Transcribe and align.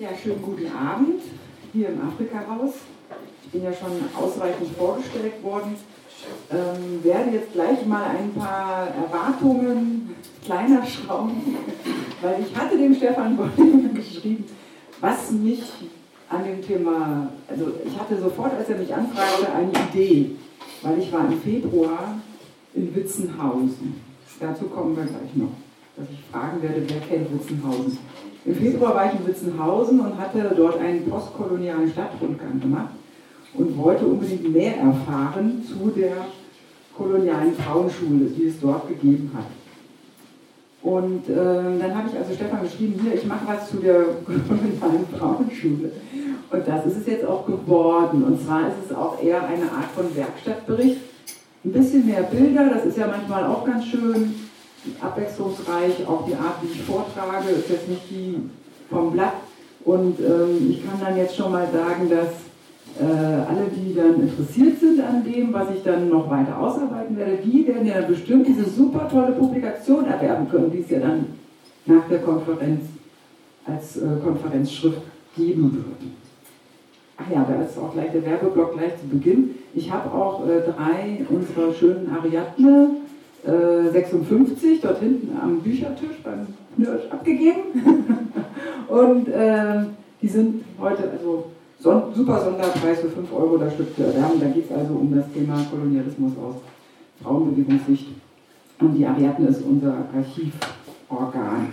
Ja, 0.00 0.10
schönen 0.16 0.40
guten 0.42 0.70
Abend 0.70 1.22
hier 1.72 1.88
im 1.88 2.00
Afrika-Haus. 2.00 2.74
Ich 3.42 3.50
bin 3.50 3.64
ja 3.64 3.72
schon 3.72 3.90
ausreichend 4.14 4.70
vorgestellt 4.78 5.42
worden. 5.42 5.74
Ähm, 6.52 7.02
werde 7.02 7.30
jetzt 7.32 7.52
gleich 7.52 7.84
mal 7.84 8.04
ein 8.04 8.32
paar 8.32 8.86
Erwartungen 8.94 10.14
kleiner 10.44 10.86
schrauben, 10.86 11.56
weil 12.22 12.44
ich 12.46 12.56
hatte 12.56 12.78
dem 12.78 12.94
Stefan 12.94 13.36
Bollinger 13.56 13.88
geschrieben, 13.88 14.44
was 15.00 15.32
mich 15.32 15.64
an 16.28 16.44
dem 16.44 16.62
Thema, 16.64 17.32
also 17.48 17.72
ich 17.84 17.98
hatte 17.98 18.20
sofort, 18.20 18.54
als 18.54 18.68
er 18.68 18.78
mich 18.78 18.94
anfragte, 18.94 19.52
eine 19.52 19.72
Idee, 19.90 20.36
weil 20.82 21.00
ich 21.00 21.12
war 21.12 21.26
im 21.26 21.40
Februar 21.40 22.20
in 22.72 22.94
Witzenhausen. 22.94 24.00
Dazu 24.38 24.66
kommen 24.66 24.96
wir 24.96 25.06
gleich 25.06 25.34
noch, 25.34 25.54
dass 25.96 26.06
ich 26.08 26.20
fragen 26.30 26.62
werde, 26.62 26.84
wer 26.86 27.00
kennt 27.00 27.32
Witzenhausen. 27.34 27.98
Im 28.44 28.54
Februar 28.54 28.94
war 28.94 29.12
ich 29.12 29.20
in 29.20 29.26
Witzenhausen 29.26 30.00
und 30.00 30.18
hatte 30.18 30.52
dort 30.56 30.80
einen 30.80 31.04
postkolonialen 31.08 31.90
Stadtrundgang 31.90 32.60
gemacht 32.60 32.90
und 33.54 33.76
wollte 33.76 34.06
unbedingt 34.06 34.52
mehr 34.52 34.76
erfahren 34.76 35.62
zu 35.66 35.90
der 35.90 36.12
kolonialen 36.96 37.54
Frauenschule, 37.54 38.26
die 38.26 38.46
es 38.46 38.60
dort 38.60 38.88
gegeben 38.88 39.30
hat. 39.34 39.46
Und 40.82 41.28
äh, 41.28 41.34
dann 41.34 41.94
habe 41.94 42.08
ich 42.08 42.16
also 42.16 42.32
Stefan 42.34 42.62
geschrieben, 42.62 43.00
hier, 43.02 43.14
ich 43.14 43.26
mache 43.26 43.46
was 43.46 43.68
zu 43.68 43.78
der 43.78 44.04
kolonialen 44.24 45.06
Frauenschule. 45.18 45.90
Und 46.50 46.66
das 46.66 46.86
ist 46.86 46.98
es 46.98 47.06
jetzt 47.06 47.26
auch 47.26 47.44
geworden. 47.46 48.24
Und 48.24 48.40
zwar 48.40 48.68
ist 48.68 48.76
es 48.86 48.96
auch 48.96 49.22
eher 49.22 49.46
eine 49.46 49.64
Art 49.64 49.90
von 49.94 50.14
Werkstattbericht. 50.16 51.00
Ein 51.64 51.72
bisschen 51.72 52.06
mehr 52.06 52.22
Bilder, 52.22 52.70
das 52.72 52.86
ist 52.86 52.96
ja 52.96 53.08
manchmal 53.08 53.44
auch 53.44 53.64
ganz 53.64 53.84
schön 53.86 54.34
abwechslungsreich. 55.00 56.06
Auch 56.06 56.26
die 56.26 56.34
Art, 56.34 56.62
wie 56.62 56.72
ich 56.72 56.82
vortrage, 56.82 57.50
ist 57.50 57.68
jetzt 57.68 57.88
nicht 57.88 58.10
die 58.10 58.36
vom 58.90 59.12
Blatt. 59.12 59.34
Und 59.84 60.18
ähm, 60.20 60.70
ich 60.70 60.84
kann 60.84 61.00
dann 61.00 61.16
jetzt 61.16 61.36
schon 61.36 61.52
mal 61.52 61.68
sagen, 61.72 62.10
dass 62.10 62.28
äh, 63.00 63.04
alle, 63.04 63.68
die 63.74 63.94
dann 63.94 64.20
interessiert 64.20 64.78
sind 64.80 65.00
an 65.00 65.24
dem, 65.24 65.52
was 65.52 65.68
ich 65.74 65.82
dann 65.82 66.08
noch 66.08 66.28
weiter 66.30 66.58
ausarbeiten 66.58 67.16
werde, 67.16 67.38
die 67.44 67.66
werden 67.66 67.86
ja 67.86 68.00
bestimmt 68.00 68.46
diese 68.46 68.68
super 68.68 69.08
tolle 69.08 69.32
Publikation 69.32 70.06
erwerben 70.06 70.48
können, 70.48 70.70
die 70.72 70.80
es 70.80 70.90
ja 70.90 71.00
dann 71.00 71.26
nach 71.86 72.08
der 72.08 72.20
Konferenz 72.20 72.82
als 73.64 73.96
äh, 73.98 74.06
Konferenzschrift 74.22 75.02
geben 75.36 75.72
wird. 75.74 76.12
Ach 77.18 77.30
ja, 77.32 77.46
da 77.48 77.62
ist 77.62 77.78
auch 77.78 77.92
gleich 77.92 78.12
der 78.12 78.24
Werbeblock 78.24 78.76
gleich 78.78 78.92
zu 79.00 79.08
Beginn. 79.08 79.56
Ich 79.74 79.90
habe 79.90 80.10
auch 80.12 80.46
äh, 80.46 80.60
drei 80.60 81.24
unserer 81.28 81.72
schönen 81.74 82.10
Ariadne 82.10 82.90
56 83.44 84.64
äh, 84.64 84.78
dort 84.82 84.98
hinten 85.00 85.36
am 85.40 85.60
Büchertisch 85.60 86.22
beim 86.24 86.46
Knirsch 86.74 87.10
abgegeben. 87.10 87.60
Und 88.88 89.28
äh, 89.28 89.84
die 90.20 90.28
sind 90.28 90.64
heute 90.80 91.10
also 91.10 91.44
Son 91.80 92.02
super 92.12 92.40
Sonderpreis 92.40 93.00
für 93.00 93.08
5 93.08 93.32
Euro 93.32 93.56
das 93.58 93.74
Stück 93.74 93.94
zu 93.94 94.02
erwerben. 94.02 94.40
Da 94.40 94.48
geht 94.48 94.68
es 94.68 94.76
also 94.76 94.94
um 94.94 95.14
das 95.14 95.30
Thema 95.32 95.64
Kolonialismus 95.70 96.32
aus 96.36 96.56
Frauenbewegungssicht. 97.22 98.08
Und 98.80 98.94
die 98.94 99.06
Ariadne 99.06 99.48
ist 99.48 99.62
unser 99.62 99.94
Archivorgan. 100.14 101.68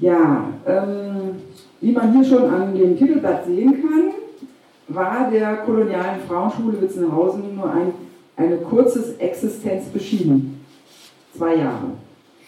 Ja, 0.00 0.48
ähm, 0.66 1.36
wie 1.80 1.92
man 1.92 2.12
hier 2.12 2.24
schon 2.24 2.50
an 2.50 2.74
dem 2.74 2.96
Titelblatt 2.96 3.44
sehen 3.46 3.80
kann, 3.80 4.12
war 4.88 5.30
der 5.30 5.56
kolonialen 5.58 6.20
Frauenschule 6.26 6.80
Witzenhausen 6.80 7.54
nur 7.54 7.72
ein 7.72 7.92
eine 8.40 8.56
kurze 8.56 9.14
Existenz 9.18 9.86
beschieden. 9.86 10.60
Zwei 11.36 11.56
Jahre. 11.56 11.90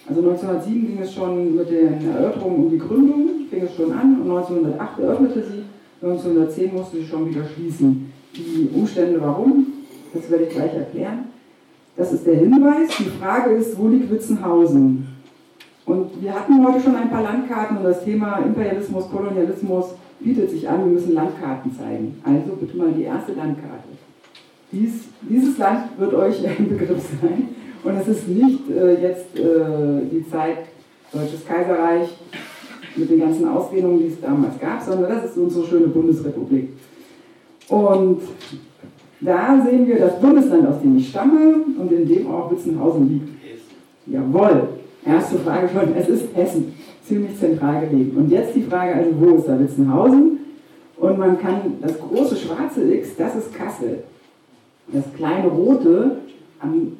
Also 0.08 0.20
1907 0.20 0.86
ging 0.86 0.98
es 1.00 1.12
schon 1.12 1.54
mit 1.54 1.70
den 1.70 2.08
Erörterungen 2.08 2.64
um 2.64 2.70
die 2.70 2.78
Gründung, 2.78 3.28
fing 3.48 3.62
es 3.62 3.76
schon 3.76 3.92
an 3.92 4.20
und 4.20 4.30
1908 4.30 4.98
eröffnete 4.98 5.42
sie, 5.42 5.62
1910 6.04 6.74
musste 6.74 6.96
sie 6.96 7.06
schon 7.06 7.28
wieder 7.28 7.44
schließen. 7.44 8.12
Die 8.34 8.68
Umstände 8.74 9.20
warum, 9.20 9.66
das 10.12 10.28
werde 10.30 10.44
ich 10.44 10.50
gleich 10.50 10.74
erklären. 10.74 11.26
Das 11.96 12.12
ist 12.12 12.26
der 12.26 12.36
Hinweis. 12.36 12.88
Die 12.98 13.10
Frage 13.20 13.50
ist, 13.50 13.78
wo 13.78 13.88
liegt 13.88 14.10
Witzenhausen? 14.10 15.06
Und 15.84 16.22
wir 16.22 16.34
hatten 16.34 16.66
heute 16.66 16.80
schon 16.80 16.96
ein 16.96 17.10
paar 17.10 17.22
Landkarten 17.22 17.76
und 17.76 17.84
das 17.84 18.04
Thema 18.04 18.38
Imperialismus, 18.38 19.10
Kolonialismus 19.10 19.94
bietet 20.18 20.50
sich 20.50 20.68
an, 20.68 20.80
wir 20.80 20.92
müssen 20.92 21.14
Landkarten 21.14 21.76
zeigen. 21.76 22.20
Also 22.24 22.56
bitte 22.58 22.76
mal 22.76 22.92
die 22.92 23.02
erste 23.02 23.32
Landkarte. 23.32 23.88
Dies, 24.72 25.04
dieses 25.20 25.58
Land 25.58 25.98
wird 25.98 26.14
euch 26.14 26.46
ein 26.58 26.68
Begriff 26.68 27.02
sein. 27.20 27.48
Und 27.84 27.96
es 27.96 28.08
ist 28.08 28.28
nicht 28.28 28.70
äh, 28.70 29.02
jetzt 29.02 29.38
äh, 29.38 30.02
die 30.10 30.24
Zeit 30.30 30.58
Deutsches 31.12 31.44
Kaiserreich 31.46 32.08
mit 32.96 33.10
den 33.10 33.20
ganzen 33.20 33.46
Ausdehnungen, 33.48 33.98
die 33.98 34.06
es 34.06 34.20
damals 34.20 34.58
gab, 34.58 34.82
sondern 34.82 35.10
das 35.10 35.26
ist 35.26 35.36
unsere 35.36 35.66
schöne 35.66 35.88
Bundesrepublik. 35.88 36.70
Und 37.68 38.20
da 39.20 39.62
sehen 39.62 39.86
wir 39.86 39.98
das 39.98 40.20
Bundesland, 40.20 40.66
aus 40.66 40.80
dem 40.80 40.96
ich 40.96 41.10
stamme 41.10 41.56
und 41.78 41.92
in 41.92 42.08
dem 42.08 42.30
auch 42.30 42.50
Witzenhausen 42.50 43.08
liegt. 43.08 43.28
Jawohl, 44.06 44.68
erste 45.04 45.38
Frage 45.38 45.68
schon, 45.68 45.94
es 45.94 46.08
ist 46.08 46.34
Hessen, 46.34 46.74
ziemlich 47.06 47.38
zentral 47.38 47.86
gelegen. 47.86 48.16
Und 48.16 48.30
jetzt 48.30 48.54
die 48.54 48.62
Frage, 48.62 48.94
also 48.94 49.10
wo 49.20 49.36
ist 49.36 49.46
da 49.46 49.58
Witzenhausen? 49.60 50.38
Und 50.96 51.18
man 51.18 51.38
kann, 51.38 51.74
das 51.80 51.98
große 51.98 52.36
schwarze 52.36 52.92
X, 52.94 53.16
das 53.16 53.36
ist 53.36 53.54
Kassel. 53.54 54.04
Das 54.88 55.04
kleine 55.14 55.48
Rote 55.48 56.18
am 56.60 56.92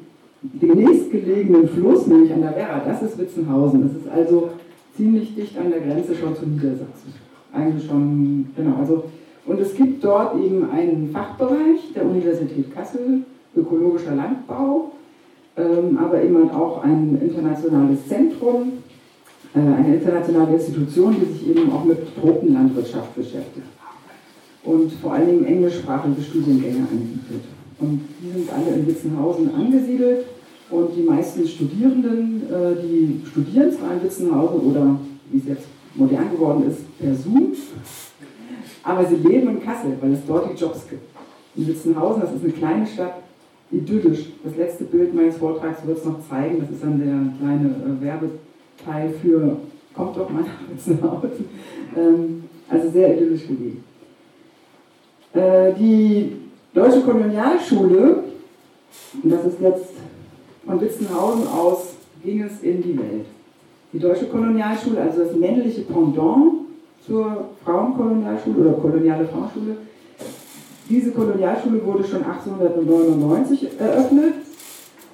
dem 0.43 0.75
nächstgelegenen 0.75 1.69
Fluss, 1.69 2.07
nämlich 2.07 2.33
an 2.33 2.41
der 2.41 2.55
Werra, 2.55 2.81
das 2.85 3.01
ist 3.01 3.17
Witzenhausen. 3.17 3.81
Das 3.83 4.01
ist 4.01 4.09
also 4.09 4.49
ziemlich 4.95 5.35
dicht 5.35 5.57
an 5.57 5.69
der 5.69 5.79
Grenze 5.79 6.15
schon 6.15 6.35
zu 6.35 6.45
Niedersachsen. 6.45 7.13
Eigentlich 7.53 7.87
schon, 7.87 8.47
genau. 8.55 8.77
Also, 8.77 9.05
und 9.45 9.59
es 9.59 9.73
gibt 9.75 10.03
dort 10.03 10.35
eben 10.37 10.69
einen 10.69 11.09
Fachbereich 11.11 11.93
der 11.95 12.05
Universität 12.05 12.73
Kassel, 12.73 13.21
ökologischer 13.55 14.15
Landbau, 14.15 14.91
ähm, 15.55 15.97
aber 15.97 16.21
eben 16.21 16.49
auch 16.51 16.83
ein 16.83 17.19
internationales 17.21 18.07
Zentrum, 18.07 18.73
äh, 19.53 19.59
eine 19.59 19.95
internationale 19.95 20.53
Institution, 20.55 21.15
die 21.19 21.31
sich 21.31 21.49
eben 21.49 21.71
auch 21.71 21.85
mit 21.85 21.99
Tropenlandwirtschaft 22.19 23.15
beschäftigt 23.15 23.67
und 24.63 24.91
vor 24.93 25.13
allen 25.13 25.27
Dingen 25.27 25.45
englischsprachige 25.45 26.21
Studiengänge 26.21 26.87
anbietet. 26.89 27.43
Und 27.79 28.01
die 28.21 28.31
sind 28.31 28.49
alle 28.51 28.75
in 28.75 28.87
Witzenhausen 28.87 29.53
angesiedelt 29.53 30.25
und 30.69 30.95
die 30.95 31.03
meisten 31.03 31.47
Studierenden, 31.47 32.43
äh, 32.49 32.81
die 32.81 33.21
studieren 33.25 33.71
zwar 33.71 33.93
in 33.93 34.03
Witzenhausen 34.03 34.59
oder 34.61 34.99
wie 35.31 35.37
es 35.37 35.45
jetzt 35.47 35.67
modern 35.95 36.31
geworden 36.31 36.67
ist, 36.67 36.97
per 36.99 37.13
Zoom, 37.15 37.53
aber 38.83 39.05
sie 39.05 39.15
leben 39.15 39.49
in 39.49 39.63
Kassel, 39.63 39.97
weil 40.01 40.13
es 40.13 40.25
dort 40.27 40.51
die 40.51 40.59
Jobs 40.59 40.87
gibt. 40.89 41.03
In 41.55 41.67
Witzenhausen, 41.67 42.21
das 42.21 42.33
ist 42.33 42.43
eine 42.43 42.53
kleine 42.53 42.87
Stadt, 42.87 43.15
idyllisch. 43.71 44.29
Das 44.43 44.55
letzte 44.55 44.85
Bild 44.85 45.13
meines 45.13 45.37
Vortrags 45.37 45.85
wird 45.85 45.97
es 45.97 46.05
noch 46.05 46.19
zeigen, 46.27 46.59
das 46.59 46.69
ist 46.69 46.83
dann 46.83 46.99
der 46.99 47.37
kleine 47.39 47.69
äh, 47.69 48.03
Werbeteil 48.03 49.13
für 49.21 49.57
Kommt 49.93 50.17
doch 50.17 50.29
mal 50.29 50.41
nach 50.41 50.69
Witzenhausen. 50.69 51.45
Ähm, 51.95 52.43
also 52.67 52.89
sehr 52.89 53.15
idyllisch 53.15 53.47
gelegen. 53.47 53.83
Äh, 55.33 55.73
die 55.73 56.31
Deutsche 56.73 57.01
Kolonialschule, 57.01 58.23
und 59.21 59.31
das 59.31 59.45
ist 59.45 59.61
jetzt 59.61 59.89
von 60.65 60.81
Witzenhausen 60.81 61.47
aus, 61.47 61.93
ging 62.23 62.41
es 62.41 62.61
in 62.61 62.81
die 62.81 62.97
Welt. 62.97 63.25
Die 63.91 63.99
Deutsche 63.99 64.25
Kolonialschule, 64.25 64.99
also 65.01 65.23
das 65.23 65.35
männliche 65.35 65.81
Pendant 65.81 66.65
zur 67.05 67.49
Frauenkolonialschule 67.63 68.57
oder 68.57 68.73
koloniale 68.73 69.25
Frauenschule, 69.25 69.77
diese 70.89 71.11
Kolonialschule 71.11 71.85
wurde 71.85 72.03
schon 72.03 72.23
1899 72.23 73.79
eröffnet 73.79 74.33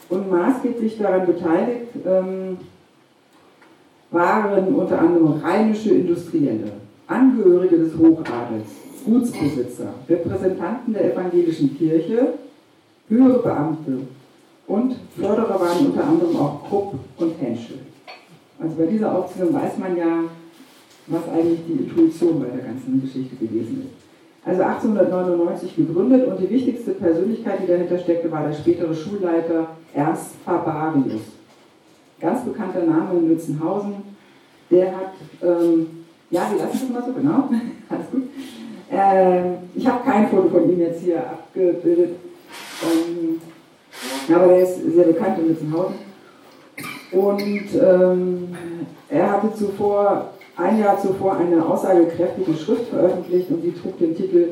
und 0.09 0.31
maßgeblich 0.31 0.97
daran 0.97 1.25
beteiligt 1.25 1.87
ähm, 2.05 2.57
waren 4.11 4.73
unter 4.73 4.99
anderem 4.99 5.41
rheinische 5.43 5.91
Industrielle, 5.91 6.71
Angehörige 7.07 7.77
des 7.77 7.97
Hochadels, 7.97 8.69
Gutsbesitzer, 9.06 9.94
Repräsentanten 10.07 10.94
der 10.94 11.13
evangelischen 11.13 11.78
Kirche, 11.78 12.34
höhere 13.07 13.40
Beamte 13.40 14.00
und 14.68 14.96
Förderer 15.18 15.60
waren 15.60 15.86
unter 15.88 16.04
anderem 16.04 16.36
auch 16.38 16.68
Krupp 16.68 16.96
und 17.18 17.34
Henschel. 17.42 17.80
Also 18.60 18.75
bei 18.75 18.86
dieser 18.86 19.18
Aufzählung 19.18 19.54
weiß 19.54 19.78
man 19.78 19.98
ja, 19.98 20.24
was 21.07 21.28
eigentlich 21.30 21.60
die 21.68 21.84
Intuition 21.84 22.40
bei 22.40 22.48
der 22.56 22.66
ganzen 22.66 23.01
Geschichte 23.01 23.36
gewesen 23.36 23.84
ist. 23.86 24.00
Also 24.46 24.63
1899 24.63 25.75
gegründet 25.75 26.28
und 26.28 26.40
die 26.40 26.50
wichtigste 26.50 26.92
Persönlichkeit, 26.92 27.62
die 27.62 27.68
dahinter 27.68 27.98
steckte, 28.00 28.31
war 28.31 28.48
der 28.48 28.54
spätere 28.54 28.94
Schulleiter 28.94 29.68
Ernst 29.94 30.36
Fabarius. 30.46 31.22
Ganz 32.19 32.44
bekannter 32.44 32.84
Name 32.84 33.19
in 33.19 33.30
Lützenhausen. 33.30 33.94
Der 34.69 34.96
hat, 34.96 35.13
ähm, 35.42 35.88
ja, 36.30 36.50
wir 36.51 36.60
lassen 36.60 36.80
das 36.81 36.90
mal 36.90 37.04
so, 37.06 37.13
genau, 37.13 37.50
alles 37.90 38.12
gut. 38.12 38.24
Ähm, 38.91 39.57
ich 39.75 39.88
habe 39.88 40.03
kein 40.09 40.27
Foto 40.30 40.50
von 40.50 40.69
ihm 40.69 40.80
jetzt 40.80 41.01
hier 41.01 41.19
abgebildet, 41.19 42.15
ähm, 42.83 43.41
aber 44.33 44.53
er 44.53 44.63
ist 44.63 44.94
sehr 44.94 45.06
bekannt 45.06 45.39
in 45.39 45.50
Witzenhausen. 45.50 45.95
Und 47.12 47.69
ähm, 47.81 48.56
er 49.09 49.31
hatte 49.31 49.53
zuvor 49.53 50.30
ein 50.59 50.80
Jahr 50.80 51.00
zuvor 51.00 51.38
eine 51.38 51.65
aussagekräftige 51.65 52.53
Schrift 52.53 52.89
veröffentlicht 52.89 53.50
und 53.50 53.62
sie 53.62 53.71
trug 53.71 53.97
den 53.97 54.15
Titel 54.15 54.50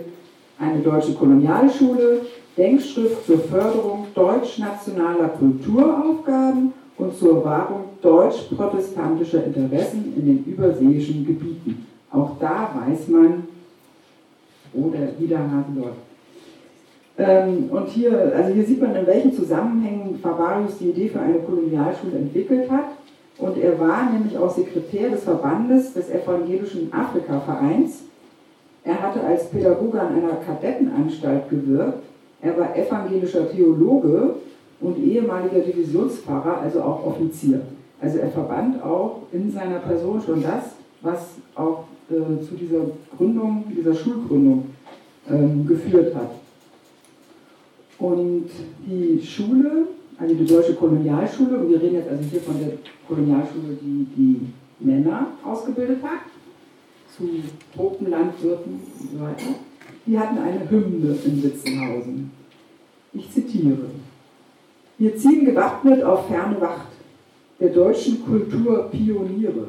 Eine 0.58 0.80
deutsche 0.80 1.14
Kolonialschule, 1.14 2.22
Denkschrift 2.58 3.26
zur 3.26 3.40
Förderung 3.40 4.08
deutsch-nationaler 4.16 5.30
Kulturaufgaben 5.38 6.74
und 6.98 7.18
zur 7.18 7.44
Wahrung 7.44 7.86
deutsch-protestantischer 8.02 9.44
Interessen 9.44 10.14
in 10.16 10.26
den 10.26 10.46
überseeischen 10.46 11.26
Gebieten. 11.26 11.86
Auch 12.12 12.32
da 12.40 12.70
weiß 12.74 13.10
man, 13.10 13.44
wo 14.78 14.90
der 14.90 15.20
Widerhase 15.20 15.72
läuft. 15.76 16.08
Ähm, 17.18 17.70
und 17.72 17.88
hier, 17.90 18.32
also 18.36 18.54
hier 18.54 18.64
sieht 18.64 18.82
man, 18.82 18.96
in 18.96 19.08
welchen 19.08 19.34
Zusammenhängen 19.34 20.20
Favarius 20.22 20.78
die 20.78 20.90
Idee 20.90 21.10
für 21.10 21.20
eine 21.20 21.40
Kolonialschule 21.40 22.18
entwickelt 22.18 22.70
hat. 22.70 22.86
Und 23.40 23.58
er 23.58 23.80
war 23.80 24.12
nämlich 24.12 24.38
auch 24.38 24.50
Sekretär 24.50 25.10
des 25.10 25.24
Verbandes 25.24 25.94
des 25.94 26.10
Evangelischen 26.10 26.92
Afrika-Vereins. 26.94 28.04
Er 28.84 29.02
hatte 29.02 29.22
als 29.22 29.50
Pädagoge 29.50 30.00
an 30.00 30.16
einer 30.16 30.38
Kadettenanstalt 30.46 31.50
gewirkt. 31.50 32.04
Er 32.42 32.58
war 32.58 32.76
evangelischer 32.76 33.52
Theologe 33.52 34.36
und 34.80 34.98
ehemaliger 34.98 35.60
Divisionspfarrer, 35.60 36.62
also 36.62 36.82
auch 36.82 37.06
Offizier. 37.06 37.62
Also 38.00 38.20
er 38.20 38.30
verband 38.30 38.82
auch 38.84 39.24
in 39.32 39.52
seiner 39.52 39.80
Person 39.80 40.22
schon 40.24 40.44
das, 40.44 40.76
was 41.02 41.20
auch 41.56 41.86
äh, 42.10 42.44
zu 42.44 42.56
dieser 42.56 42.86
Gründung, 43.18 43.66
dieser 43.76 43.94
Schulgründung 43.94 44.66
ähm, 45.30 45.68
geführt 45.68 46.16
hat. 46.16 46.32
Und 48.00 48.50
die 48.86 49.22
Schule, 49.26 49.88
also 50.18 50.34
die 50.34 50.46
deutsche 50.46 50.76
Kolonialschule, 50.76 51.58
und 51.58 51.70
wir 51.70 51.82
reden 51.82 51.96
jetzt 51.96 52.10
also 52.10 52.24
hier 52.30 52.42
von 52.42 52.60
der 52.60 52.74
Kolonialschule, 53.08 53.78
die 53.82 54.08
die 54.16 54.40
Männer 54.80 55.28
ausgebildet 55.44 56.02
hat, 56.04 56.20
zu 57.16 57.28
Tropenlandwirten 57.76 58.74
und 58.74 59.12
so 59.12 59.20
weiter, 59.20 59.56
die 60.06 60.18
hatten 60.18 60.38
eine 60.38 60.70
Hymne 60.70 61.16
in 61.26 61.44
Witzenhausen. 61.44 62.32
Ich 63.14 63.32
zitiere. 63.32 63.90
Wir 64.98 65.16
ziehen 65.18 65.46
gewappnet 65.46 66.04
auf 66.04 66.28
ferne 66.28 66.60
Wacht 66.62 66.88
der 67.60 67.70
deutschen 67.70 68.24
Kultur 68.24 68.90
Pioniere. 68.92 69.68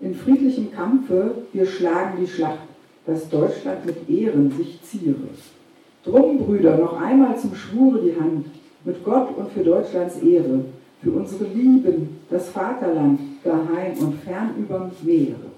In 0.00 0.14
friedlichem 0.14 0.72
Kampfe 0.72 1.34
wir 1.52 1.66
schlagen 1.66 2.18
die 2.20 2.26
Schlacht, 2.26 2.68
dass 3.06 3.28
Deutschland 3.28 3.84
mit 3.86 4.08
Ehren 4.08 4.50
sich 4.50 4.80
ziere. 4.82 5.16
Drum, 6.04 6.38
Brüder, 6.38 6.76
noch 6.78 7.00
einmal 7.00 7.36
zum 7.36 7.54
Schwure 7.54 8.00
die 8.00 8.18
Hand, 8.18 8.46
mit 8.84 9.04
Gott 9.04 9.36
und 9.36 9.50
für 9.50 9.64
Deutschlands 9.64 10.18
Ehre, 10.18 10.64
für 11.02 11.10
unsere 11.10 11.44
Lieben, 11.44 12.20
das 12.30 12.48
Vaterland, 12.50 13.20
geheim 13.42 13.98
und 13.98 14.14
fern 14.22 14.50
überm 14.58 14.90
Meere. 15.02 15.48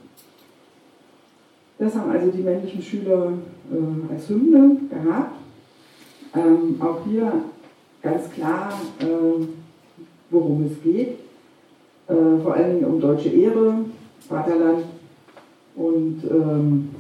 Das 1.78 1.94
haben 1.94 2.10
also 2.10 2.30
die 2.30 2.42
männlichen 2.42 2.82
Schüler 2.82 3.32
äh, 3.72 4.12
als 4.12 4.28
Hymne 4.28 4.76
gehabt. 4.90 5.36
Ähm, 6.34 6.80
auch 6.80 6.98
hier 7.06 7.32
ganz 8.02 8.30
klar, 8.30 8.72
äh, 9.00 9.46
worum 10.30 10.66
es 10.66 10.82
geht. 10.82 11.18
Äh, 12.08 12.42
vor 12.42 12.54
allem 12.54 12.84
um 12.84 13.00
deutsche 13.00 13.30
Ehre, 13.30 13.76
Vaterland 14.30 14.84
und 15.74 16.22
ähm, 16.30 16.90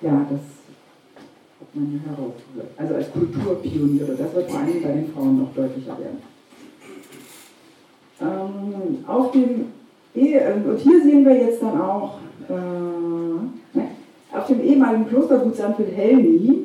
ja, 0.00 0.26
das 0.30 0.40
hat 1.60 1.74
man 1.74 2.00
herausgehört. 2.04 2.70
Also 2.76 2.94
als 2.94 3.12
Kulturpioniere, 3.12 4.16
das 4.16 4.34
wird 4.34 4.50
vor 4.50 4.60
allem 4.60 4.82
bei 4.82 4.92
den 4.92 5.12
Frauen 5.12 5.38
noch 5.38 5.54
deutlicher 5.54 5.96
werden. 5.98 6.22
Ähm, 8.20 9.04
auf 9.06 9.30
dem 9.32 9.66
e 10.14 10.38
und 10.54 10.78
hier 10.78 11.02
sehen 11.02 11.24
wir 11.24 11.36
jetzt 11.36 11.62
dann 11.62 11.80
auch 11.80 12.18
äh, 12.48 12.52
ne, 13.78 13.88
auf 14.32 14.46
dem 14.46 14.60
ehemaligen 14.60 15.08
Klostergut 15.08 15.54
St. 15.54 15.78
Wilhelmi 15.78 16.62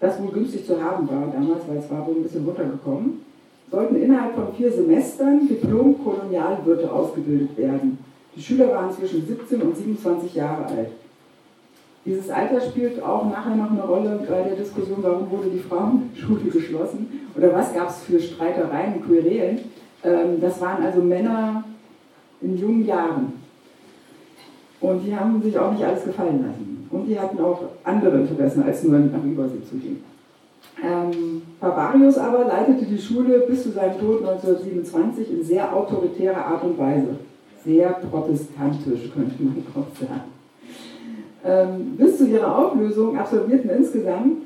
das 0.00 0.22
wohl 0.22 0.30
günstig 0.30 0.64
zu 0.64 0.82
haben 0.82 1.08
war 1.08 1.26
damals, 1.32 1.66
weil 1.66 1.78
es 1.78 1.90
war 1.90 2.06
wohl 2.06 2.16
ein 2.16 2.22
bisschen 2.22 2.44
runtergekommen, 2.44 3.20
sollten 3.70 3.96
innerhalb 3.96 4.34
von 4.34 4.54
vier 4.56 4.70
Semestern 4.70 5.48
Diplom-Kolonialwirte 5.48 6.90
ausgebildet 6.92 7.56
werden. 7.56 7.98
Die 8.38 8.44
Schüler 8.44 8.68
waren 8.68 8.92
zwischen 8.92 9.26
17 9.26 9.60
und 9.60 9.76
27 9.76 10.36
Jahre 10.36 10.64
alt. 10.66 10.90
Dieses 12.06 12.30
Alter 12.30 12.60
spielt 12.60 13.02
auch 13.02 13.28
nachher 13.28 13.56
noch 13.56 13.72
eine 13.72 13.82
Rolle 13.82 14.20
bei 14.28 14.42
der 14.42 14.54
Diskussion, 14.54 14.98
warum 15.02 15.28
wurde 15.28 15.50
die 15.50 15.58
Frauenschule 15.58 16.44
geschlossen 16.52 17.28
oder 17.36 17.52
was 17.52 17.74
gab 17.74 17.88
es 17.90 17.98
für 18.04 18.20
Streitereien 18.20 18.94
und 18.94 19.06
Querelen. 19.06 19.58
Ähm, 20.04 20.40
das 20.40 20.60
waren 20.60 20.84
also 20.84 21.02
Männer 21.02 21.64
in 22.40 22.56
jungen 22.56 22.86
Jahren. 22.86 23.32
Und 24.80 25.04
die 25.04 25.16
haben 25.16 25.42
sich 25.42 25.58
auch 25.58 25.72
nicht 25.72 25.82
alles 25.82 26.04
gefallen 26.04 26.44
lassen. 26.46 26.86
Und 26.90 27.06
die 27.06 27.18
hatten 27.18 27.40
auch 27.40 27.60
andere 27.82 28.20
Interessen, 28.20 28.62
als 28.62 28.84
nur 28.84 29.00
nach 29.00 29.24
Übersee 29.24 29.64
zu 29.68 29.78
gehen. 29.78 30.04
Ähm, 30.80 31.42
Barbarius 31.58 32.16
aber 32.16 32.44
leitete 32.44 32.84
die 32.84 32.98
Schule 32.98 33.40
bis 33.40 33.64
zu 33.64 33.72
seinem 33.72 33.98
Tod 33.98 34.20
1927 34.20 35.28
in 35.32 35.42
sehr 35.42 35.74
autoritärer 35.74 36.46
Art 36.46 36.62
und 36.62 36.78
Weise. 36.78 37.16
Sehr 37.64 37.88
protestantisch, 37.88 39.10
könnte 39.12 39.42
man 39.42 39.64
auch 39.74 39.98
sagen. 39.98 40.38
Ähm, 41.44 41.96
bis 41.96 42.18
zu 42.18 42.26
ihrer 42.26 42.56
Auflösung 42.56 43.16
absolvierten 43.16 43.70
insgesamt 43.70 44.42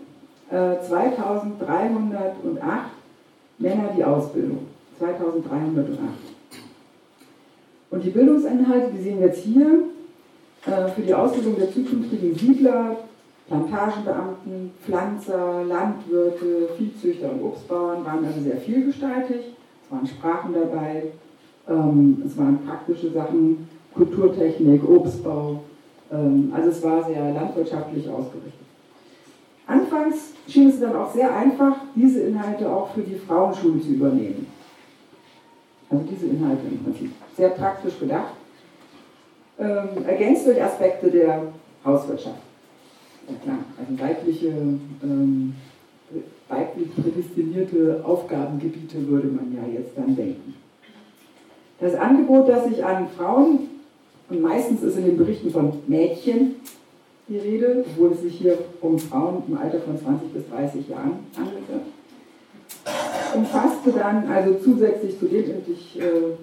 äh, 0.50 0.78
2308 0.80 2.90
Männer 3.58 3.90
die 3.96 4.04
Ausbildung. 4.04 4.66
2308. 4.98 5.98
Und 7.90 8.04
die 8.04 8.10
Bildungsinhalte, 8.10 8.92
die 8.92 9.02
sehen 9.02 9.20
wir 9.20 9.28
jetzt 9.28 9.42
hier, 9.42 9.84
äh, 10.66 10.88
für 10.88 11.02
die 11.02 11.14
Ausbildung 11.14 11.56
der 11.56 11.72
zukünftigen 11.72 12.34
Siedler, 12.34 12.96
Plantagenbeamten, 13.48 14.70
Pflanzer, 14.84 15.64
Landwirte, 15.64 16.68
Viehzüchter 16.78 17.32
und 17.32 17.42
Obstbauern 17.42 18.04
waren 18.04 18.24
also 18.24 18.40
sehr 18.40 18.56
vielgestaltig. 18.56 19.54
Es 19.84 19.90
waren 19.90 20.06
Sprachen 20.06 20.54
dabei, 20.54 21.04
ähm, 21.72 22.22
es 22.26 22.36
waren 22.36 22.58
praktische 22.66 23.10
Sachen, 23.10 23.68
Kulturtechnik, 23.94 24.88
Obstbau. 24.88 25.60
Ähm, 26.12 26.52
also 26.54 26.68
es 26.70 26.82
war 26.82 27.04
sehr 27.04 27.32
landwirtschaftlich 27.32 28.08
ausgerichtet. 28.08 28.52
Anfangs 29.66 30.32
schien 30.48 30.68
es 30.68 30.80
dann 30.80 30.94
auch 30.96 31.12
sehr 31.12 31.34
einfach, 31.34 31.76
diese 31.94 32.20
Inhalte 32.20 32.68
auch 32.68 32.90
für 32.90 33.02
die 33.02 33.14
Frauenschule 33.14 33.80
zu 33.80 33.88
übernehmen. 33.88 34.46
Also 35.88 36.04
diese 36.10 36.26
Inhalte 36.26 36.62
im 36.70 36.82
Prinzip. 36.82 37.12
Sehr 37.36 37.50
praktisch 37.50 37.98
gedacht 37.98 38.34
ähm, 39.58 40.04
ergänzt 40.06 40.46
durch 40.46 40.62
Aspekte 40.62 41.10
der 41.10 41.42
Hauswirtschaft. 41.84 42.40
Ja 43.28 43.34
klar, 43.42 43.58
also 43.78 44.02
weibliche, 44.02 44.48
ähm, 44.48 45.54
weiblich 46.48 46.88
prädestinierte 46.94 48.02
Aufgabengebiete 48.04 49.06
würde 49.06 49.28
man 49.28 49.54
ja 49.54 49.62
jetzt 49.72 49.96
dann 49.96 50.16
denken. 50.16 50.54
Das 51.82 51.96
Angebot, 51.96 52.48
das 52.48 52.66
sich 52.66 52.84
an 52.84 53.08
Frauen, 53.16 53.68
und 54.30 54.40
meistens 54.40 54.84
ist 54.84 54.96
in 54.96 55.04
den 55.04 55.16
Berichten 55.16 55.50
von 55.50 55.72
Mädchen 55.88 56.54
die 57.26 57.38
Rede, 57.38 57.84
obwohl 57.84 58.12
es 58.12 58.20
sich 58.22 58.34
hier 58.38 58.56
um 58.80 58.96
Frauen 58.96 59.42
im 59.48 59.58
Alter 59.58 59.80
von 59.80 59.98
20 59.98 60.32
bis 60.32 60.48
30 60.48 60.88
Jahren 60.88 61.18
handelte, 61.36 61.80
umfasste 63.34 63.90
dann 63.90 64.30
also 64.30 64.54
zusätzlich 64.62 65.18
zu 65.18 65.26
dem, 65.26 65.44
ich, 65.66 66.00
äh, 66.00 66.36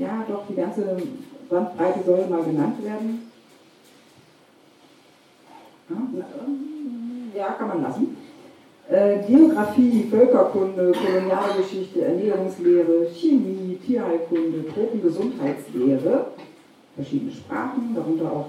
ja 0.00 0.24
doch 0.26 0.46
die 0.48 0.54
ganze 0.54 0.96
Bandbreite 1.50 2.00
soll 2.06 2.26
mal 2.28 2.44
genannt 2.44 2.82
werden. 2.82 3.30
Ja, 7.36 7.52
kann 7.58 7.68
man 7.68 7.82
lassen. 7.82 8.16
Äh, 8.92 9.22
Geografie, 9.26 10.04
Völkerkunde, 10.10 10.92
Kolonialgeschichte, 10.92 12.04
Ernährungslehre, 12.04 13.06
Chemie, 13.10 13.78
Tierheilkunde, 13.86 14.66
Tropengesundheitslehre, 14.68 16.26
verschiedene 16.94 17.32
Sprachen, 17.32 17.94
darunter 17.94 18.30
auch. 18.30 18.48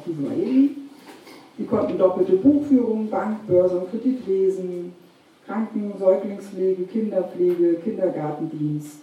Die 1.58 1.66
konnten 1.66 1.98
doppelte 1.98 2.34
Buchführung, 2.34 3.10
Bank, 3.10 3.48
Börse 3.48 3.78
und 3.78 3.92
Kreditwesen, 3.92 4.92
Kranken-, 5.48 5.94
Säuglingspflege, 5.98 6.84
Kinderpflege, 6.88 7.76
Kindergartendienst, 7.76 8.98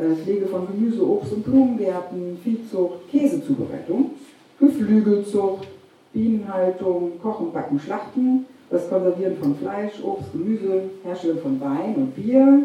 äh, 0.00 0.16
Pflege 0.16 0.46
von 0.46 0.66
Gemüse, 0.66 1.02
Obst- 1.02 1.32
und 1.32 1.44
Blumengärten, 1.44 2.38
Viehzucht, 2.42 3.08
Käsezubereitung, 3.08 4.10
Geflügelzucht, 4.58 5.68
Bienenhaltung, 6.12 7.20
Kochen, 7.22 7.52
Backen, 7.52 7.78
Schlachten, 7.78 8.46
das 8.72 8.88
Konservieren 8.88 9.36
von 9.36 9.54
Fleisch, 9.54 10.02
Obst, 10.02 10.32
Gemüse, 10.32 10.84
Herstellen 11.04 11.38
von 11.38 11.60
Wein 11.60 11.94
und 11.94 12.16
Bier, 12.16 12.62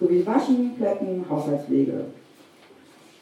sowie 0.00 0.26
Waschen, 0.26 0.74
Plätten, 0.76 1.24
Haushaltspflege. 1.28 2.06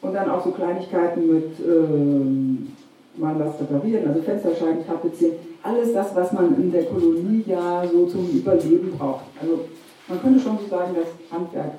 Und 0.01 0.13
dann 0.13 0.29
auch 0.29 0.43
so 0.43 0.51
Kleinigkeiten 0.51 1.27
mit 1.27 1.59
ähm, 1.59 2.71
mal 3.15 3.35
was 3.37 3.59
reparieren, 3.59 4.07
also 4.07 4.21
Fensterscheiben 4.21 4.85
tapezieren, 4.85 5.35
alles 5.61 5.93
das, 5.93 6.15
was 6.15 6.31
man 6.31 6.55
in 6.55 6.71
der 6.71 6.85
Kolonie 6.85 7.43
ja 7.45 7.83
so 7.91 8.05
zum 8.07 8.29
Überleben 8.29 8.91
braucht. 8.97 9.25
Also 9.39 9.65
man 10.07 10.21
könnte 10.21 10.39
schon 10.39 10.57
so 10.59 10.67
sagen, 10.67 10.95
das 10.95 11.07
Handwerk 11.31 11.73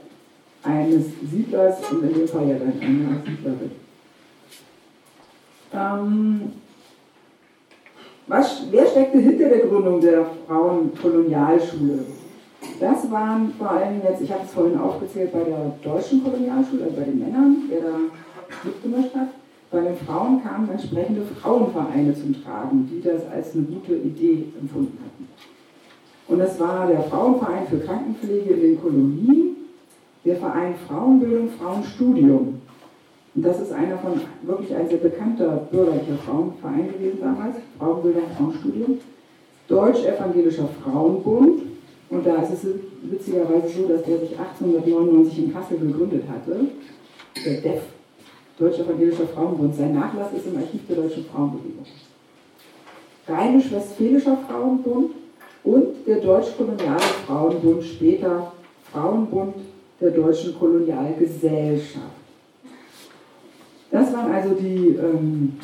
eines 0.62 1.06
Siedlers 1.30 1.78
und 1.90 2.04
in 2.04 2.14
dem 2.14 2.28
Fall 2.28 2.48
ja 2.48 2.56
dann 2.56 2.80
einer 2.80 3.22
Siedlerin. 3.24 3.70
Ähm, 5.72 6.52
was, 8.26 8.66
wer 8.70 8.86
steckte 8.86 9.18
hinter 9.18 9.48
der 9.48 9.58
Gründung 9.60 10.00
der 10.00 10.26
Frauenkolonialschule? 10.46 12.06
Das 12.80 13.10
waren 13.10 13.52
vor 13.58 13.70
allem 13.70 14.00
jetzt, 14.02 14.22
ich 14.22 14.32
habe 14.32 14.44
es 14.44 14.52
vorhin 14.52 14.78
aufgezählt, 14.78 15.32
bei 15.32 15.44
der 15.44 15.72
deutschen 15.82 16.24
Kolonialschule, 16.24 16.84
also 16.84 16.96
bei 16.96 17.04
den 17.04 17.18
Männern, 17.18 17.56
der 17.70 17.80
da 17.82 17.98
mitgemischt 18.64 19.14
hat. 19.14 19.28
Bei 19.70 19.80
den 19.80 19.96
Frauen 19.96 20.42
kamen 20.42 20.70
entsprechende 20.70 21.22
Frauenvereine 21.22 22.14
zum 22.14 22.34
Tragen, 22.42 22.88
die 22.90 23.02
das 23.02 23.26
als 23.30 23.54
eine 23.54 23.64
gute 23.64 23.94
Idee 23.94 24.44
empfunden 24.60 24.98
hatten. 25.04 25.28
Und 26.28 26.38
das 26.38 26.58
war 26.58 26.86
der 26.86 27.02
Frauenverein 27.02 27.66
für 27.68 27.80
Krankenpflege 27.80 28.54
in 28.54 28.60
den 28.60 28.80
Kolonien, 28.80 29.56
der 30.24 30.36
Verein 30.36 30.74
Frauenbildung, 30.88 31.50
Frauenstudium. 31.50 32.62
Und 33.34 33.44
das 33.44 33.60
ist 33.60 33.72
einer 33.72 33.98
von 33.98 34.20
wirklich 34.42 34.74
ein 34.74 34.88
sehr 34.88 34.98
bekannter 34.98 35.66
bürgerlicher 35.70 36.16
Frauenverein 36.24 36.92
gewesen 36.92 37.18
damals, 37.20 37.56
Frauenbildung, 37.78 38.22
Frauenstudium. 38.36 38.98
Deutsch-Evangelischer 39.66 40.68
Frauenbund, 40.82 41.62
und 42.10 42.26
da 42.26 42.42
ist 42.42 42.52
es 42.52 42.66
witzigerweise 43.02 43.68
so, 43.68 43.88
dass 43.88 44.04
der 44.04 44.20
sich 44.20 44.38
1899 44.38 45.38
in 45.38 45.52
Kassel 45.52 45.78
gegründet 45.78 46.24
hatte, 46.28 46.66
der 47.44 47.60
DEF, 47.60 47.82
Deutsch-Evangelischer 48.58 49.26
Frauenbund. 49.26 49.74
Sein 49.74 49.94
Nachlass 49.94 50.32
ist 50.36 50.46
im 50.46 50.56
Archiv 50.58 50.82
der 50.86 50.96
Deutschen 50.96 51.24
Frauenbewegung. 51.24 51.86
Rheinisch-Westfälischer 53.26 54.38
Frauenbund 54.46 55.12
und 55.64 56.06
der 56.06 56.20
Deutsch-Koloniale 56.20 57.00
Frauenbund, 57.26 57.82
später 57.82 58.52
Frauenbund 58.92 59.54
der 60.00 60.10
Deutschen 60.10 60.56
Kolonialgesellschaft. 60.58 62.23
Das 63.90 64.12
waren 64.12 64.32
also 64.32 64.54
die 64.54 64.96
ähm, 64.96 65.54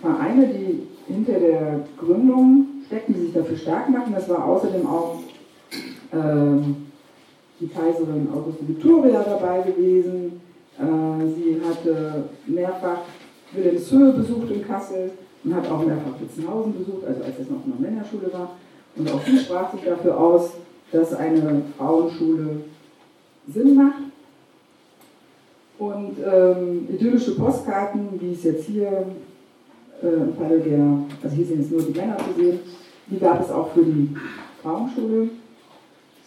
Vereine, 0.00 0.46
die 0.48 1.12
hinter 1.12 1.38
der 1.38 1.80
Gründung 1.98 2.66
steckten, 2.86 3.14
die 3.14 3.20
sich 3.20 3.32
dafür 3.32 3.56
stark 3.56 3.88
machen. 3.90 4.12
Das 4.14 4.28
war 4.28 4.44
außerdem 4.44 4.86
auch 4.86 5.20
ähm, 6.12 6.76
die 7.60 7.68
Kaiserin 7.68 8.28
Auguste 8.32 8.68
Victoria 8.68 9.22
dabei 9.22 9.62
gewesen. 9.62 10.40
Äh, 10.78 11.26
sie 11.34 11.60
hatte 11.64 12.24
mehrfach 12.46 13.00
Wilhelmshöhe 13.52 14.12
besucht 14.12 14.50
in 14.50 14.66
Kassel 14.66 15.10
und 15.44 15.54
hat 15.54 15.70
auch 15.70 15.84
mehrfach 15.84 16.20
Witzenhausen 16.20 16.78
besucht, 16.78 17.04
also 17.06 17.22
als 17.22 17.38
es 17.38 17.50
noch 17.50 17.64
eine 17.64 17.74
Männerschule 17.78 18.32
war. 18.32 18.50
Und 18.96 19.10
auch 19.10 19.20
sie 19.24 19.38
sprach 19.38 19.72
sich 19.72 19.82
dafür 19.84 20.18
aus, 20.18 20.50
dass 20.92 21.14
eine 21.14 21.62
Frauenschule 21.76 22.60
Sinn 23.46 23.74
macht. 23.74 24.02
Und 25.78 26.16
ähm, 26.26 26.88
idyllische 26.92 27.36
Postkarten, 27.36 28.20
wie 28.20 28.32
es 28.32 28.42
jetzt 28.42 28.64
hier 28.64 29.06
äh, 30.02 30.06
im 30.06 30.34
Falle 30.34 30.58
der, 30.58 31.04
also 31.22 31.36
hier 31.36 31.46
sind 31.46 31.60
jetzt 31.60 31.70
nur 31.70 31.82
die 31.82 31.96
Männer 31.96 32.16
zu 32.18 32.40
sehen, 32.40 32.58
die 33.06 33.18
gab 33.18 33.40
es 33.40 33.50
auch 33.50 33.72
für 33.72 33.84
die 33.84 34.10
Frauenschule. 34.60 35.28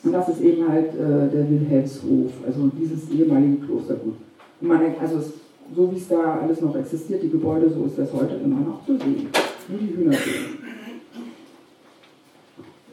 Und 0.04 0.14
das 0.14 0.30
ist 0.30 0.42
eben 0.42 0.68
halt 0.68 0.96
äh, 0.96 1.30
der 1.30 1.50
Wilhelmshof, 1.50 2.32
also 2.46 2.72
dieses 2.80 3.10
ehemalige 3.12 3.66
Klostergut. 3.66 4.16
Und 4.62 4.68
man, 4.68 4.82
also 5.00 5.18
es, 5.18 5.34
so 5.76 5.92
wie 5.92 5.98
es 5.98 6.08
da 6.08 6.40
alles 6.42 6.62
noch 6.62 6.76
existiert, 6.76 7.22
die 7.22 7.30
Gebäude, 7.30 7.70
so 7.70 7.86
ist 7.86 7.98
das 7.98 8.12
heute 8.14 8.36
immer 8.36 8.62
noch 8.62 8.86
zu 8.86 8.98
sehen. 8.98 9.28
Nur 9.68 9.80
die 9.80 9.96
Hühner 9.96 10.14
sehen. 10.14 10.58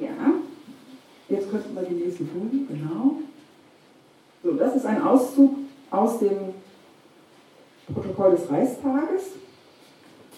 Ja, 0.01 0.35
jetzt 1.29 1.51
könnten 1.51 1.75
wir 1.75 1.83
die 1.83 2.05
nächste 2.05 2.25
Folie, 2.25 2.67
genau. 2.69 3.15
So, 4.43 4.53
das 4.53 4.77
ist 4.77 4.87
ein 4.87 5.03
Auszug 5.03 5.58
aus 5.91 6.19
dem 6.19 6.55
Protokoll 7.93 8.33
des 8.33 8.51
Reichstages. 8.51 9.33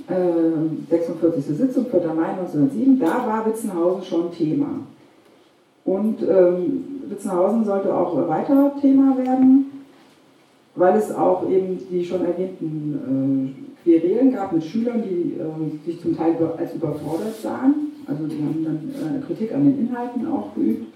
Äh, 0.08 0.88
46. 0.88 1.44
Sitzung, 1.56 1.86
4. 1.90 2.00
Mai 2.14 2.30
1907, 2.30 2.98
da 2.98 3.26
war 3.26 3.46
Witzenhausen 3.46 4.02
schon 4.02 4.32
Thema. 4.32 4.80
Und 5.84 6.22
ähm, 6.22 7.02
Witzenhausen 7.08 7.64
sollte 7.64 7.94
auch 7.94 8.16
weiter 8.28 8.72
Thema 8.80 9.16
werden, 9.18 9.84
weil 10.74 10.96
es 10.96 11.12
auch 11.14 11.48
eben 11.50 11.78
die 11.90 12.04
schon 12.04 12.24
erwähnten 12.24 13.54
äh, 13.58 13.82
Querelen 13.82 14.32
gab 14.32 14.52
mit 14.52 14.64
Schülern, 14.64 15.02
die 15.02 15.34
äh, 15.34 15.86
sich 15.86 16.00
zum 16.00 16.16
Teil 16.16 16.36
als 16.56 16.74
überfordert 16.74 17.34
sahen. 17.42 17.92
Also 18.06 18.26
die 18.26 18.42
haben 18.42 18.64
dann 18.64 18.90
äh, 18.94 19.26
Kritik 19.26 19.54
an 19.54 19.64
den 19.64 19.86
Inhalten 19.86 20.26
auch 20.26 20.54
geübt. 20.54 20.86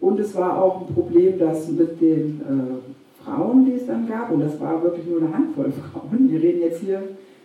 Und 0.00 0.20
es 0.20 0.34
war 0.34 0.62
auch 0.62 0.82
ein 0.82 0.94
Problem, 0.94 1.38
dass 1.38 1.68
mit 1.68 2.00
den 2.00 2.40
äh, 2.40 2.94
Frauen, 3.24 3.64
die 3.64 3.72
es 3.72 3.86
dann 3.86 4.08
gab, 4.08 4.30
und 4.30 4.40
das 4.40 4.60
war 4.60 4.82
wirklich 4.82 5.06
nur 5.06 5.22
eine 5.22 5.32
Handvoll 5.32 5.72
Frauen, 5.92 6.30
wir 6.30 6.40
reden 6.40 6.60
jetzt 6.60 6.80
hier 6.80 7.02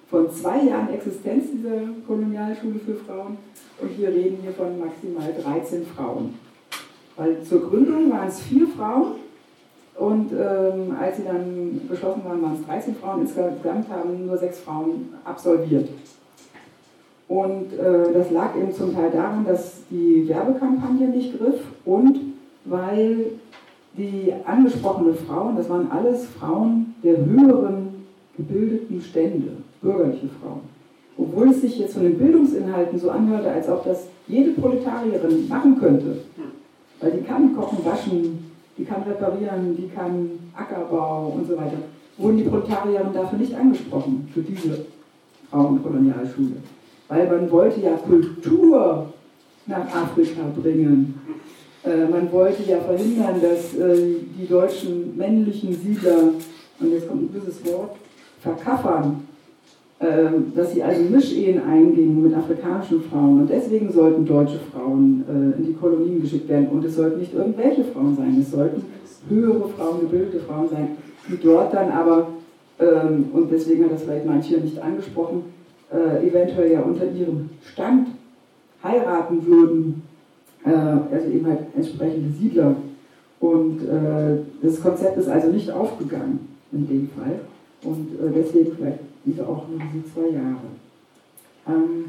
von 0.10 0.30
zwei 0.32 0.64
Jahren 0.64 0.90
Existenz 0.94 1.46
dieser 1.52 1.82
Kolonialschule 2.08 2.80
für 2.80 2.96
Frauen 2.96 3.38
und 3.82 3.98
wir 3.98 4.10
reden 4.10 4.40
hier 4.42 4.52
von 4.54 4.80
maximal 4.80 5.32
13 5.44 5.86
Frauen. 5.86 6.34
Weil 7.16 7.42
zur 7.44 7.70
Gründung 7.70 8.12
waren 8.12 8.28
es 8.28 8.40
vier 8.40 8.68
Frauen 8.68 9.16
und 9.96 10.32
ähm, 10.32 10.96
als 11.00 11.18
sie 11.18 11.24
dann 11.26 11.82
beschlossen 11.88 12.24
waren, 12.26 12.42
waren 12.42 12.56
es 12.56 12.66
13 12.66 12.96
Frauen. 12.96 13.22
Insgesamt 13.22 13.90
haben 13.90 14.26
nur 14.26 14.38
sechs 14.38 14.60
Frauen 14.60 15.14
absolviert. 15.26 15.90
Und 17.28 17.74
äh, 17.74 18.14
das 18.14 18.32
lag 18.32 18.56
eben 18.56 18.74
zum 18.74 18.96
Teil 18.96 19.12
daran, 19.12 19.46
dass 19.46 19.82
die 19.92 20.28
Werbekampagne 20.28 21.10
nicht 21.10 21.38
griff 21.38 21.62
und 21.86 22.20
weil 22.66 23.34
die 23.98 24.34
angesprochenen 24.46 25.16
Frauen, 25.16 25.56
das 25.56 25.70
waren 25.70 25.92
alles 25.92 26.26
Frauen 26.28 26.96
der 27.04 27.18
höheren 27.26 28.06
gebildeten 28.38 29.02
Stände, 29.02 29.52
bürgerliche 29.82 30.30
Frauen. 30.42 30.62
Obwohl 31.18 31.50
es 31.50 31.62
sich 31.62 31.80
jetzt 31.80 31.94
von 31.96 32.04
den 32.04 32.18
Bildungsinhalten 32.18 32.98
so 32.98 33.10
anhörte, 33.10 33.52
als 33.52 33.68
ob 33.68 33.84
das 33.84 34.08
jede 34.28 34.52
Proletarierin 34.52 35.48
machen 35.50 35.78
könnte, 35.78 36.20
weil 37.02 37.12
die 37.12 37.24
kann 37.24 37.56
kochen, 37.56 37.84
waschen, 37.84 38.52
die 38.78 38.86
kann 38.86 39.04
reparieren, 39.04 39.76
die 39.76 39.90
kann 39.90 40.30
Ackerbau 40.56 41.34
und 41.36 41.48
so 41.48 41.58
weiter. 41.58 41.78
Wurden 42.18 42.38
die 42.38 42.44
Proletarierinnen 42.44 43.14
dafür 43.14 43.38
nicht 43.38 43.54
angesprochen, 43.54 44.30
für 44.34 44.42
diese 44.42 44.86
Frauenkolonialschule. 45.50 46.58
Weil 47.08 47.28
man 47.28 47.52
wollte 47.52 47.82
ja 47.82 47.92
Kultur 47.98 49.14
nach 49.66 49.94
Afrika 49.94 50.42
bringen. 50.62 51.20
Äh, 51.84 52.06
man 52.10 52.32
wollte 52.32 52.64
ja 52.64 52.80
verhindern, 52.80 53.42
dass 53.42 53.76
äh, 53.76 54.16
die 54.40 54.48
deutschen 54.48 55.16
männlichen 55.18 55.74
Siedler, 55.74 56.34
und 56.80 56.92
jetzt 56.92 57.08
kommt 57.08 57.24
ein 57.24 57.28
böses 57.28 57.66
Wort, 57.66 57.96
verkaffern 58.42 59.28
ähm, 60.02 60.54
dass 60.56 60.72
sie 60.72 60.82
also 60.82 61.02
Mischehen 61.02 61.62
eingingen 61.62 62.24
mit 62.24 62.34
afrikanischen 62.34 63.02
Frauen. 63.04 63.42
Und 63.42 63.50
deswegen 63.50 63.92
sollten 63.92 64.26
deutsche 64.26 64.60
Frauen 64.72 65.26
äh, 65.28 65.60
in 65.60 65.66
die 65.66 65.74
Kolonien 65.74 66.22
geschickt 66.22 66.48
werden. 66.48 66.70
Und 66.70 66.86
es 66.86 66.96
sollten 66.96 67.20
nicht 67.20 67.34
irgendwelche 67.34 67.84
Frauen 67.84 68.16
sein, 68.16 68.38
es 68.40 68.50
sollten 68.50 68.86
höhere 69.28 69.68
Frauen, 69.68 70.00
gebildete 70.00 70.40
Frauen 70.40 70.70
sein, 70.70 70.88
die 71.28 71.38
dort 71.44 71.74
dann 71.74 71.92
aber, 71.92 72.30
ähm, 72.80 73.26
und 73.34 73.52
deswegen 73.52 73.84
hat 73.84 73.92
das 73.92 74.04
vielleicht 74.04 74.26
manche 74.26 74.58
nicht 74.58 74.80
angesprochen, 74.82 75.44
eventuell 76.24 76.72
ja 76.72 76.82
unter 76.82 77.12
ihrem 77.12 77.50
Stand 77.64 78.10
heiraten 78.84 79.44
würden, 79.44 80.04
äh, 80.66 80.70
also 80.70 81.28
eben 81.32 81.46
halt 81.46 81.60
entsprechende 81.76 82.32
Siedler. 82.38 82.76
Und 83.40 83.80
das 84.62 84.82
Konzept 84.82 85.18
ist 85.18 85.30
also 85.30 85.48
nicht 85.48 85.72
aufgegangen 85.72 86.50
in 86.74 86.86
dem 86.86 87.10
Fall. 87.10 87.40
Und 87.86 88.10
deswegen 88.36 88.76
vielleicht 88.76 89.00
diese 89.26 89.48
auch 89.48 89.66
nur 89.70 89.80
diese 89.94 90.14
zwei 90.14 90.36
Jahre. 90.36 90.60
Ähm, 91.66 92.06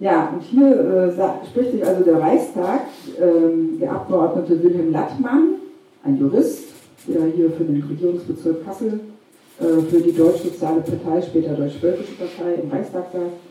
ja, 0.00 0.32
und 0.32 0.42
hier 0.42 0.68
äh, 0.68 1.46
spricht 1.46 1.72
sich 1.72 1.86
also 1.86 2.02
der 2.02 2.20
Reichstag, 2.20 2.86
ähm, 3.20 3.78
der 3.78 3.92
Abgeordnete 3.92 4.62
Wilhelm 4.62 4.92
Lattmann, 4.92 5.56
ein 6.04 6.18
Jurist, 6.18 6.68
der 7.06 7.26
hier 7.26 7.50
für 7.50 7.64
den 7.64 7.82
Regierungsbezirk 7.82 8.64
Kassel, 8.64 9.00
äh, 9.60 9.82
für 9.90 10.00
die 10.00 10.12
Deutsch-Soziale 10.16 10.80
Partei, 10.80 11.20
später 11.20 11.52
Deutsch-Völkische 11.52 12.14
Partei 12.14 12.62
im 12.62 12.70
Reichstag 12.70 13.12
saß. 13.12 13.49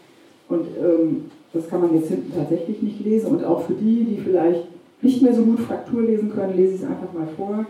Und 0.49 0.65
ähm, 0.77 1.25
das 1.53 1.69
kann 1.69 1.81
man 1.81 1.95
jetzt 1.95 2.09
hinten 2.09 2.33
tatsächlich 2.35 2.81
nicht 2.81 3.05
lesen. 3.05 3.27
Und 3.27 3.45
auch 3.45 3.61
für 3.61 3.73
die, 3.73 4.03
die 4.03 4.21
vielleicht 4.21 4.65
nicht 5.01 5.21
mehr 5.21 5.33
so 5.33 5.43
gut 5.43 5.61
Fraktur 5.61 6.01
lesen 6.01 6.31
können, 6.33 6.57
lese 6.57 6.75
ich 6.75 6.81
es 6.81 6.87
einfach 6.87 7.13
mal 7.13 7.27
vor. 7.37 7.65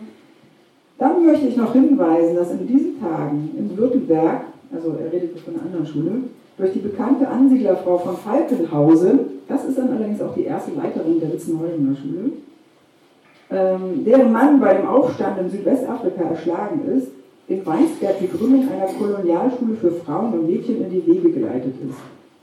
Dann 0.98 1.26
möchte 1.26 1.48
ich 1.48 1.56
noch 1.56 1.74
hinweisen, 1.74 2.36
dass 2.36 2.52
in 2.52 2.68
diesen 2.68 3.00
Tagen 3.00 3.52
in 3.58 3.78
Württemberg 3.78 4.42
also 4.74 4.96
er 5.00 5.12
redete 5.12 5.40
von 5.40 5.56
einer 5.56 5.64
anderen 5.64 5.86
Schule, 5.86 6.12
durch 6.58 6.74
die 6.74 6.80
bekannte 6.80 7.28
Ansiedlerfrau 7.28 7.98
von 7.98 8.18
Falkenhausen, 8.18 9.20
das 9.48 9.66
ist 9.66 9.78
dann 9.78 9.90
allerdings 9.90 10.22
auch 10.22 10.34
die 10.36 10.44
erste 10.44 10.72
Leiterin 10.72 11.20
der 11.20 11.32
Witzenheusener 11.34 11.96
Schule, 11.96 12.32
ähm, 13.52 14.06
deren 14.06 14.32
Mann 14.32 14.60
bei 14.60 14.76
dem 14.76 14.88
Aufstand 14.88 15.40
in 15.40 15.50
Südwestafrika 15.50 16.22
erschlagen 16.24 16.82
ist, 16.96 17.08
in 17.48 17.66
Weinsberg 17.66 18.20
die 18.20 18.28
Gründung 18.28 18.68
einer 18.70 18.86
Kolonialschule 18.86 19.76
für 19.76 19.92
Frauen 19.92 20.34
und 20.34 20.48
Mädchen 20.48 20.84
in 20.84 20.92
die 20.92 21.08
Wege 21.08 21.32
geleitet 21.32 21.74
ist. 21.90 21.98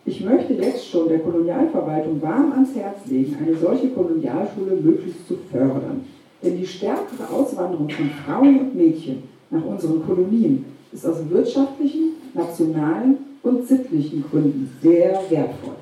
Ich 0.09 0.25
möchte 0.25 0.53
jetzt 0.53 0.89
schon 0.89 1.09
der 1.09 1.19
Kolonialverwaltung 1.19 2.23
warm 2.23 2.53
ans 2.53 2.77
Herz 2.77 2.99
legen, 3.07 3.37
eine 3.43 3.57
solche 3.57 3.89
Kolonialschule 3.89 4.77
möglichst 4.81 5.27
zu 5.27 5.37
fördern. 5.51 6.05
Denn 6.41 6.57
die 6.57 6.67
stärkere 6.67 7.29
Auswanderung 7.29 7.91
von 7.91 8.09
Frauen 8.25 8.61
und 8.61 8.75
Mädchen 8.77 9.25
nach 9.51 9.65
unseren 9.65 10.07
Kolonien 10.07 10.65
ist 10.93 11.05
aus 11.05 11.29
wirtschaftlichen, 11.29 12.13
nationalen 12.35 13.17
und 13.43 13.67
sittlichen 13.67 14.25
Gründen 14.31 14.71
sehr 14.81 15.21
wertvoll. 15.29 15.75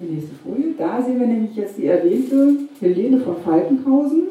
Die 0.00 0.14
nächste 0.14 0.34
Folie. 0.36 0.74
Da 0.78 1.02
sehen 1.02 1.20
wir 1.20 1.26
nämlich 1.26 1.54
jetzt 1.54 1.76
die 1.76 1.86
erwähnte 1.86 2.56
Helene 2.80 3.20
von 3.20 3.36
Falkenhausen. 3.44 4.28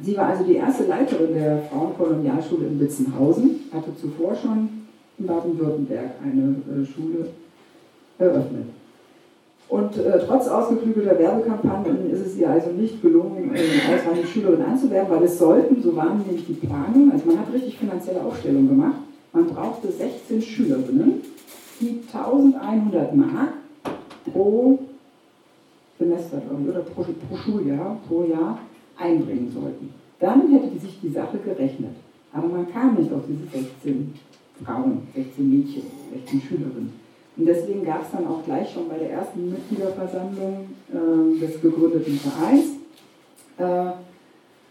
Sie 0.00 0.16
war 0.16 0.28
also 0.28 0.44
die 0.44 0.54
erste 0.54 0.84
Leiterin 0.84 1.34
der 1.34 1.62
Frauenkolonialschule 1.70 2.66
in 2.66 2.80
Witzenhausen, 2.80 3.60
hatte 3.72 3.94
zuvor 3.96 4.34
schon 4.36 4.80
in 5.20 5.26
Baden-Württemberg 5.26 6.10
eine 6.24 6.82
äh, 6.82 6.86
Schule 6.86 7.28
eröffnet. 8.18 8.66
Und 9.68 9.96
äh, 9.98 10.18
trotz 10.26 10.48
ausgeklügelter 10.48 11.16
Werbekampagnen 11.16 12.10
ist 12.10 12.26
es 12.26 12.36
ihr 12.36 12.50
also 12.50 12.70
nicht 12.70 13.00
gelungen, 13.00 13.54
äh, 13.54 13.94
ausreichend 13.94 14.28
Schülerinnen 14.28 14.66
anzuwerben, 14.66 15.14
weil 15.14 15.22
es 15.24 15.38
sollten, 15.38 15.80
so 15.80 15.94
waren 15.94 16.18
nämlich 16.18 16.44
die 16.46 16.54
Planungen, 16.54 17.12
also 17.12 17.26
man 17.26 17.38
hat 17.38 17.52
richtig 17.52 17.78
finanzielle 17.78 18.20
Aufstellung 18.22 18.68
gemacht, 18.68 18.96
man 19.32 19.46
brauchte 19.46 19.92
16 19.92 20.42
Schülerinnen, 20.42 21.20
die 21.80 22.00
1100 22.12 23.14
Mark 23.14 23.52
pro 24.32 24.80
Semester, 25.98 26.42
oder 26.68 26.80
pro, 26.80 27.02
pro 27.02 27.36
Schuljahr, 27.36 27.96
pro 28.08 28.24
Jahr 28.24 28.58
einbringen 28.98 29.52
sollten. 29.54 29.90
Dann 30.18 30.50
hätte 30.52 30.78
sich 30.80 30.98
die 31.00 31.10
Sache 31.10 31.38
gerechnet. 31.38 31.94
Aber 32.32 32.48
man 32.48 32.70
kam 32.70 32.94
nicht 32.94 33.12
auf 33.12 33.22
diese 33.28 33.64
16 33.64 34.14
Frauen, 34.64 35.02
16 35.14 35.50
Mädchen, 35.50 35.82
16 36.12 36.40
Schülerinnen. 36.40 36.92
Und 37.36 37.46
deswegen 37.46 37.84
gab 37.84 38.02
es 38.02 38.10
dann 38.12 38.26
auch 38.26 38.44
gleich 38.44 38.70
schon 38.70 38.88
bei 38.88 38.98
der 38.98 39.12
ersten 39.12 39.50
Mitgliederversammlung 39.50 40.66
äh, 40.92 41.40
des 41.40 41.60
gegründeten 41.62 42.18
Vereins 42.18 42.64
äh, 43.58 43.92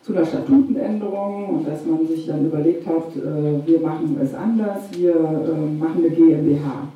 zu 0.04 0.14
einer 0.14 0.26
Statutenänderung 0.26 1.50
und 1.50 1.68
dass 1.68 1.86
man 1.86 2.08
sich 2.08 2.28
dann 2.28 2.46
überlegt 2.46 2.86
hat, 2.88 3.16
äh, 3.16 3.68
wir 3.68 3.80
machen 3.80 4.18
es 4.22 4.34
anders, 4.34 4.84
wir 4.92 5.16
äh, 5.16 5.80
machen 5.80 6.04
eine 6.04 6.10
GmbH. 6.10 6.90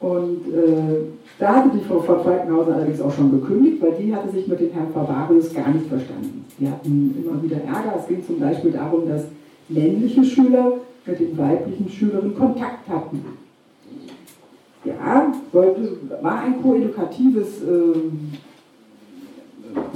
Und 0.00 0.46
äh, 0.48 0.96
da 1.38 1.56
hatte 1.56 1.76
die 1.76 1.84
Frau 1.84 2.00
von 2.00 2.22
Falkenhausen 2.22 2.72
allerdings 2.72 3.00
auch 3.02 3.12
schon 3.12 3.30
gekündigt, 3.30 3.82
weil 3.82 3.92
die 3.92 4.14
hatte 4.14 4.30
sich 4.30 4.46
mit 4.46 4.60
dem 4.60 4.72
Herrn 4.72 4.92
Fabarius 4.92 5.52
gar 5.54 5.68
nicht 5.68 5.86
verstanden. 5.86 6.44
Die 6.58 6.68
hatten 6.68 7.14
immer 7.22 7.42
wieder 7.42 7.58
Ärger. 7.58 7.96
Es 7.98 8.08
ging 8.08 8.24
zum 8.26 8.40
Beispiel 8.40 8.72
darum, 8.72 9.08
dass 9.08 9.24
männliche 9.68 10.24
Schüler 10.24 10.72
mit 11.06 11.20
den 11.20 11.38
weiblichen 11.38 11.88
Schülerinnen 11.88 12.34
Kontakt 12.34 12.88
hatten. 12.88 13.24
Ja, 14.84 15.32
sollte, 15.52 15.96
war 16.22 16.40
ein 16.40 16.62
koedukatives 16.62 17.62
äh, 17.62 17.98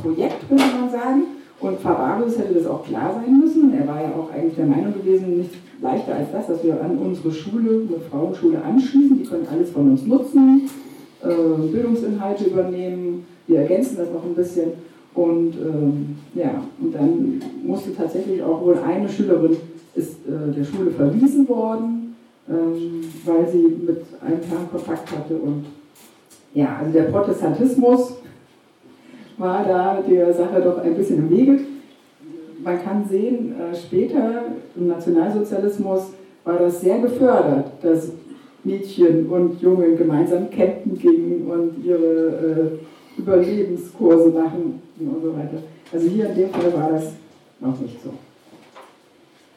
Projekt, 0.02 0.48
könnte 0.48 0.64
man 0.78 0.90
sagen. 0.90 1.22
Und 1.60 1.80
Fabarius 1.80 2.38
hätte 2.38 2.54
das 2.54 2.66
auch 2.66 2.84
klar 2.84 3.14
sein 3.14 3.38
müssen. 3.38 3.72
Er 3.72 3.88
war 3.88 4.02
ja 4.02 4.10
auch 4.10 4.30
eigentlich 4.30 4.56
der 4.56 4.66
Meinung 4.66 4.92
gewesen, 4.92 5.38
nicht 5.38 5.54
leichter 5.80 6.16
als 6.16 6.32
das, 6.32 6.48
dass 6.48 6.62
wir 6.62 6.82
an 6.82 6.98
unsere 6.98 7.32
Schule, 7.32 7.86
eine 7.88 8.00
Frauenschule 8.10 8.62
anschließen. 8.62 9.18
Die 9.18 9.24
können 9.24 9.46
alles 9.50 9.70
von 9.70 9.90
uns 9.90 10.04
nutzen, 10.04 10.68
äh, 11.22 11.68
Bildungsinhalte 11.72 12.44
übernehmen, 12.44 13.24
wir 13.46 13.60
ergänzen 13.60 13.96
das 13.96 14.10
noch 14.10 14.24
ein 14.24 14.34
bisschen. 14.34 14.72
Und 15.14 15.54
ähm, 15.54 16.16
ja, 16.34 16.62
und 16.80 16.94
dann 16.94 17.40
musste 17.62 17.94
tatsächlich 17.94 18.42
auch 18.42 18.60
wohl 18.62 18.76
eine 18.78 19.08
Schülerin 19.08 19.56
ist 19.94 20.16
äh, 20.26 20.52
der 20.52 20.64
Schule 20.64 20.90
verwiesen 20.90 21.48
worden, 21.48 22.16
ähm, 22.48 23.04
weil 23.24 23.48
sie 23.48 23.76
mit 23.86 24.02
einem 24.20 24.42
Herrn 24.42 24.70
Kontakt 24.70 25.10
hatte. 25.10 25.34
Und 25.36 25.66
ja, 26.52 26.76
also 26.80 26.92
der 26.92 27.04
Protestantismus 27.04 28.14
war 29.38 29.64
da 29.64 30.02
der 30.08 30.32
Sache 30.32 30.60
doch 30.60 30.78
ein 30.78 30.94
bisschen 30.94 31.18
im 31.18 31.30
Wege. 31.30 31.60
Man 32.62 32.82
kann 32.82 33.04
sehen, 33.08 33.54
äh, 33.58 33.74
später 33.74 34.42
im 34.76 34.88
Nationalsozialismus 34.88 36.12
war 36.44 36.58
das 36.58 36.80
sehr 36.80 36.98
gefördert, 37.00 37.72
dass 37.82 38.10
Mädchen 38.62 39.26
und 39.26 39.60
Jungen 39.60 39.96
gemeinsam 39.96 40.48
campen 40.50 40.98
gingen 40.98 41.46
und 41.50 41.84
ihre 41.84 42.78
äh, 43.16 43.20
Überlebenskurse 43.20 44.30
machen 44.30 44.80
und 44.98 45.22
so 45.22 45.32
weiter. 45.36 45.62
Also 45.92 46.08
hier 46.08 46.30
in 46.30 46.36
dem 46.36 46.50
Fall 46.50 46.72
war 46.72 46.90
das 46.92 47.12
noch 47.60 47.78
nicht 47.80 48.02
so. 48.02 48.10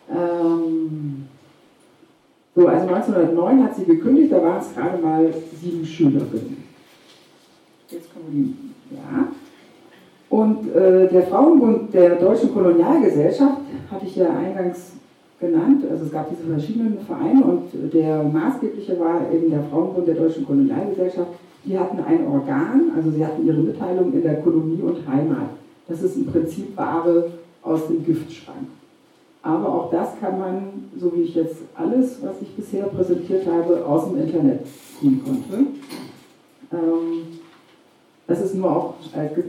Ähm 0.10 1.28
so, 2.56 2.66
also 2.68 2.88
1909 2.88 3.64
hat 3.64 3.76
sie 3.76 3.86
gekündigt, 3.86 4.32
da 4.32 4.42
waren 4.42 4.60
es 4.60 4.74
gerade 4.74 4.98
mal 5.00 5.32
sieben 5.62 5.86
Schülerinnen. 5.86 6.64
Jetzt 7.88 8.12
kommen 8.12 8.32
die, 8.32 8.96
ja. 8.96 9.28
Und 10.30 10.76
äh, 10.76 11.08
der 11.08 11.24
Frauenbund 11.24 11.94
der 11.94 12.16
Deutschen 12.16 12.52
Kolonialgesellschaft, 12.54 13.62
hatte 13.92 14.06
ich 14.06 14.16
ja 14.16 14.30
eingangs 14.36 14.94
genannt, 15.40 15.84
also 15.90 16.06
es 16.06 16.12
gab 16.12 16.30
diese 16.30 16.52
verschiedenen 16.52 16.98
Vereine 17.00 17.44
und 17.44 17.94
der 17.94 18.24
maßgebliche 18.24 19.00
war 19.00 19.32
eben 19.32 19.52
der 19.52 19.64
Frauenbund 19.70 20.08
der 20.08 20.16
Deutschen 20.16 20.46
Kolonialgesellschaft. 20.46 21.30
Die 21.64 21.78
hatten 21.78 22.00
ein 22.00 22.28
Organ, 22.28 22.92
also 22.96 23.12
sie 23.12 23.26
hatten 23.26 23.46
ihre 23.46 23.58
Mitteilung 23.58 24.12
in 24.14 24.24
der 24.24 24.42
Kolonie 24.42 24.82
und 24.82 25.08
Heimat. 25.08 25.50
Das 25.88 26.02
ist 26.02 26.16
im 26.16 26.26
Prinzip 26.26 26.76
Ware 26.76 27.32
aus 27.62 27.88
dem 27.88 28.04
Giftschrank. 28.04 28.68
Aber 29.48 29.74
auch 29.74 29.90
das 29.90 30.20
kann 30.20 30.38
man, 30.38 30.90
so 30.98 31.16
wie 31.16 31.22
ich 31.22 31.36
jetzt 31.36 31.56
alles, 31.74 32.18
was 32.22 32.42
ich 32.42 32.54
bisher 32.54 32.84
präsentiert 32.88 33.48
habe, 33.48 33.86
aus 33.86 34.10
dem 34.10 34.20
Internet 34.20 34.60
tun 35.00 35.22
konnte. 35.24 35.68
Ähm, 36.74 37.40
das 38.28 38.42
ist 38.42 38.56
nur 38.56 38.70
auch 38.70 38.96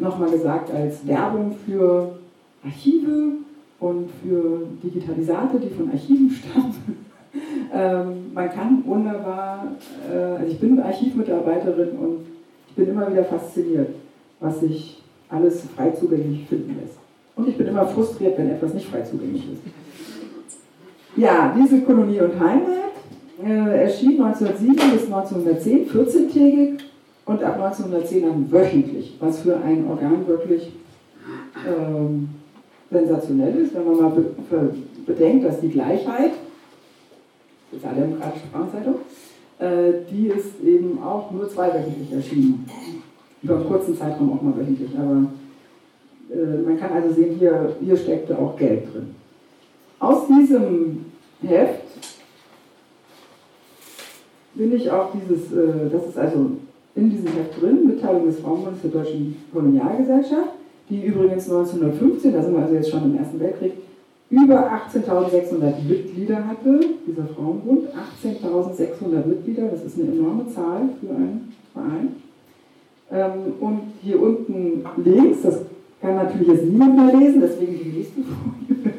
nochmal 0.00 0.30
gesagt 0.30 0.72
als 0.72 1.04
Werbung 1.04 1.56
für 1.66 2.16
Archive 2.64 3.38
und 3.80 4.08
für 4.22 4.68
Digitalisate, 4.84 5.58
die 5.58 5.70
von 5.70 5.90
Archiven 5.90 6.30
stammen. 6.52 7.06
ähm, 7.74 8.32
man 8.32 8.50
kann 8.50 8.84
wunderbar, 8.86 9.66
äh, 10.08 10.16
also 10.16 10.52
ich 10.52 10.60
bin 10.60 10.78
Archivmitarbeiterin 10.78 11.98
und 11.98 12.18
ich 12.68 12.74
bin 12.76 12.90
immer 12.90 13.10
wieder 13.10 13.24
fasziniert, 13.24 13.96
was 14.38 14.60
sich 14.60 15.02
alles 15.28 15.62
frei 15.74 15.90
zugänglich 15.90 16.46
finden 16.46 16.76
lässt. 16.80 16.98
Und 17.38 17.48
ich 17.48 17.56
bin 17.56 17.68
immer 17.68 17.86
frustriert, 17.86 18.36
wenn 18.36 18.50
etwas 18.50 18.74
nicht 18.74 18.88
frei 18.88 19.02
zugänglich 19.02 19.44
ist. 19.52 19.62
Ja, 21.16 21.54
diese 21.56 21.80
Kolonie 21.82 22.20
und 22.20 22.38
Heimat 22.38 22.92
äh, 23.44 23.82
erschien 23.82 24.20
1907 24.20 24.74
bis 24.90 25.04
1910 25.04 25.88
14-tägig 25.88 26.78
und 27.26 27.42
ab 27.44 27.54
1910 27.62 28.22
dann 28.22 28.52
wöchentlich, 28.52 29.16
was 29.20 29.38
für 29.40 29.56
ein 29.56 29.86
Organ 29.88 30.26
wirklich 30.26 30.72
ähm, 31.64 32.28
sensationell 32.90 33.56
ist, 33.56 33.74
wenn 33.74 33.84
man 33.84 33.96
mal 34.00 34.10
be 34.10 34.74
bedenkt, 35.06 35.46
dass 35.46 35.60
die 35.60 35.70
Gleichheit, 35.70 36.32
Sozialdemokratische 37.72 38.46
Frauenzeitung, 38.52 38.96
äh, 39.58 40.04
die 40.10 40.26
ist 40.26 40.60
eben 40.64 41.02
auch 41.02 41.30
nur 41.30 41.48
zweiwöchentlich 41.48 42.12
erschienen. 42.12 42.68
Über 43.42 43.56
einen 43.56 43.66
kurzen 43.66 43.96
Zeitraum 43.96 44.32
auch 44.32 44.42
mal 44.42 44.56
wöchentlich, 44.56 44.90
aber 44.98 45.28
man 46.64 46.78
kann 46.78 46.92
also 46.92 47.14
sehen, 47.14 47.36
hier, 47.38 47.74
hier 47.80 47.96
steckte 47.96 48.38
auch 48.38 48.56
Geld 48.56 48.92
drin. 48.92 49.14
Aus 49.98 50.26
diesem 50.26 51.06
Heft 51.42 51.82
bin 54.54 54.74
ich 54.74 54.90
auch 54.90 55.10
dieses, 55.12 55.52
äh, 55.52 55.88
das 55.90 56.06
ist 56.08 56.18
also 56.18 56.50
in 56.94 57.10
diesem 57.10 57.28
Heft 57.28 57.60
drin, 57.60 57.86
Mitteilung 57.86 58.26
des 58.26 58.40
Frauenbundes 58.40 58.82
der 58.82 58.90
Deutschen 58.90 59.36
Kolonialgesellschaft, 59.52 60.50
die 60.90 61.04
übrigens 61.04 61.48
1915, 61.48 62.32
da 62.32 62.42
sind 62.42 62.54
wir 62.54 62.62
also 62.62 62.74
jetzt 62.74 62.90
schon 62.90 63.04
im 63.04 63.18
Ersten 63.18 63.40
Weltkrieg, 63.40 63.72
über 64.30 64.70
18.600 64.72 65.82
Mitglieder 65.88 66.46
hatte, 66.46 66.80
dieser 67.06 67.26
Frauenbund, 67.28 67.88
18.600 68.22 69.26
Mitglieder, 69.26 69.68
das 69.68 69.84
ist 69.84 69.98
eine 69.98 70.12
enorme 70.12 70.46
Zahl 70.48 70.88
für 71.00 71.14
einen 71.14 71.52
Verein. 71.72 72.16
Ähm, 73.10 73.54
und 73.60 73.80
hier 74.02 74.20
unten 74.20 74.84
links, 75.02 75.42
das 75.42 75.62
kann 76.00 76.16
natürlich 76.16 76.48
jetzt 76.48 76.64
niemand 76.64 76.96
mehr 76.96 77.16
lesen, 77.16 77.40
deswegen 77.40 77.78
die 77.78 77.98
nächste 77.98 78.20
Folie. 78.22 78.92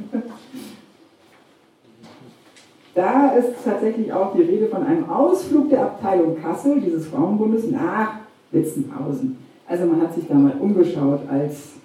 Da 2.95 3.29
ist 3.29 3.49
tatsächlich 3.63 4.11
auch 4.11 4.33
die 4.33 4.41
Rede 4.41 4.67
von 4.67 4.83
einem 4.83 5.09
Ausflug 5.09 5.69
der 5.69 5.83
Abteilung 5.83 6.35
Kassel, 6.41 6.81
dieses 6.81 7.07
Frauenbundes, 7.07 7.69
nach 7.71 8.15
Witzenhausen. 8.51 9.37
Also 9.67 9.85
man 9.85 10.01
hat 10.01 10.15
sich 10.15 10.27
da 10.27 10.33
mal 10.33 10.53
umgeschaut, 10.59 11.21
als 11.29 11.75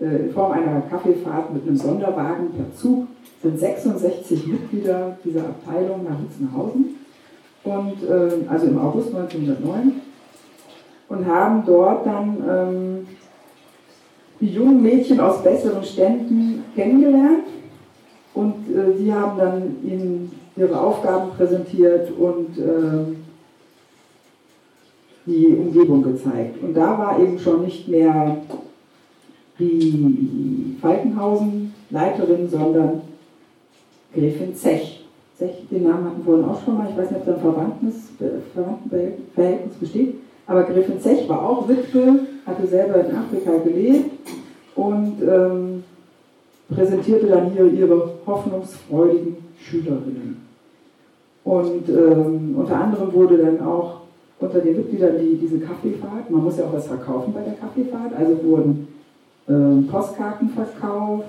äh, 0.00 0.26
in 0.26 0.32
Form 0.32 0.52
einer 0.52 0.82
Kaffeefahrt 0.82 1.52
mit 1.52 1.66
einem 1.66 1.76
Sonderwagen 1.76 2.50
per 2.50 2.72
Zug 2.76 3.08
sind 3.42 3.58
66 3.58 4.46
Mitglieder 4.46 5.18
dieser 5.24 5.40
Abteilung 5.40 6.04
nach 6.04 6.20
Witzenhausen, 6.22 6.96
und, 7.64 8.08
äh, 8.08 8.48
also 8.48 8.66
im 8.66 8.78
August 8.78 9.14
1909, 9.14 10.00
und 11.08 11.26
haben 11.26 11.62
dort 11.66 12.06
dann 12.06 12.42
ähm, 12.48 13.06
jungen 14.40 14.82
Mädchen 14.82 15.20
aus 15.20 15.42
besseren 15.42 15.84
Ständen 15.84 16.64
kennengelernt. 16.74 17.44
Und 18.34 18.54
äh, 18.68 18.98
die 18.98 19.12
haben 19.12 19.38
dann 19.38 19.76
ihnen 19.84 20.32
ihre 20.56 20.80
Aufgaben 20.80 21.30
präsentiert 21.36 22.10
und 22.18 22.58
äh, 22.58 23.14
die 25.26 25.46
Umgebung 25.56 26.02
gezeigt. 26.02 26.62
Und 26.62 26.74
da 26.74 26.98
war 26.98 27.18
eben 27.20 27.38
schon 27.38 27.62
nicht 27.64 27.88
mehr 27.88 28.38
die 29.58 30.76
Falkenhausen 30.80 31.72
Leiterin, 31.90 32.48
sondern 32.48 33.02
Gräfin 34.12 34.54
Zech. 34.54 35.04
Zech, 35.38 35.66
den 35.70 35.84
Namen 35.84 36.04
hatten 36.06 36.18
wir 36.18 36.24
vorhin 36.24 36.44
auch 36.44 36.64
schon 36.64 36.78
mal, 36.78 36.88
ich 36.90 36.96
weiß 36.96 37.10
nicht, 37.10 37.20
ob 37.20 37.26
da 37.26 37.34
ein 37.34 37.40
Verwandtenverhältnis 38.54 39.74
besteht, 39.80 40.14
aber 40.46 40.64
Gräfin 40.64 41.00
Zech 41.00 41.28
war 41.28 41.42
auch 41.42 41.68
Witwe, 41.68 42.20
hatte 42.46 42.66
selber 42.66 43.04
in 43.04 43.16
Afrika 43.16 43.52
gelebt 43.64 44.10
und 44.74 45.22
ähm, 45.22 45.84
präsentierte 46.68 47.26
dann 47.26 47.50
hier 47.50 47.66
ihre 47.66 48.10
hoffnungsfreudigen 48.26 49.36
Schülerinnen. 49.58 50.44
Und 51.44 51.88
ähm, 51.88 52.54
unter 52.56 52.80
anderem 52.80 53.12
wurde 53.12 53.38
dann 53.38 53.60
auch 53.60 54.00
unter 54.40 54.60
den 54.60 54.76
Mitgliedern 54.76 55.14
die, 55.20 55.36
diese 55.36 55.58
Kaffeefahrt, 55.58 56.30
man 56.30 56.44
muss 56.44 56.58
ja 56.58 56.64
auch 56.64 56.72
was 56.72 56.86
verkaufen 56.86 57.32
bei 57.32 57.42
der 57.42 57.54
Kaffeefahrt, 57.54 58.12
also 58.18 58.44
wurden 58.44 58.88
äh, 59.48 59.90
Postkarten 59.90 60.48
verkauft, 60.50 61.28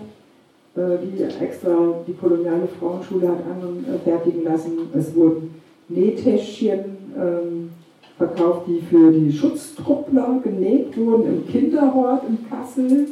äh, 0.76 0.98
die 1.04 1.24
extra 1.24 1.76
die 2.08 2.14
koloniale 2.14 2.68
Frauenschule 2.80 3.28
hat 3.30 3.40
anfertigen 3.50 4.44
lassen. 4.44 4.72
Es 4.94 5.16
wurden 5.16 5.56
Nähtäschchen 5.90 6.98
ähm, 7.18 7.70
verkauft, 8.18 8.68
die 8.68 8.82
für 8.82 9.12
die 9.12 9.32
Schutztruppler 9.32 10.40
genäht 10.44 10.98
wurden 10.98 11.28
im 11.28 11.48
Kinderhort 11.48 12.24
in 12.28 12.50
Kassel 12.50 13.08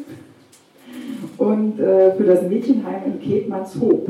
und 1.38 1.80
äh, 1.80 2.13
für 2.16 2.24
das 2.24 2.44
Mädchenheim 2.44 3.02
in 3.06 3.20
Ketmannshoop 3.20 4.08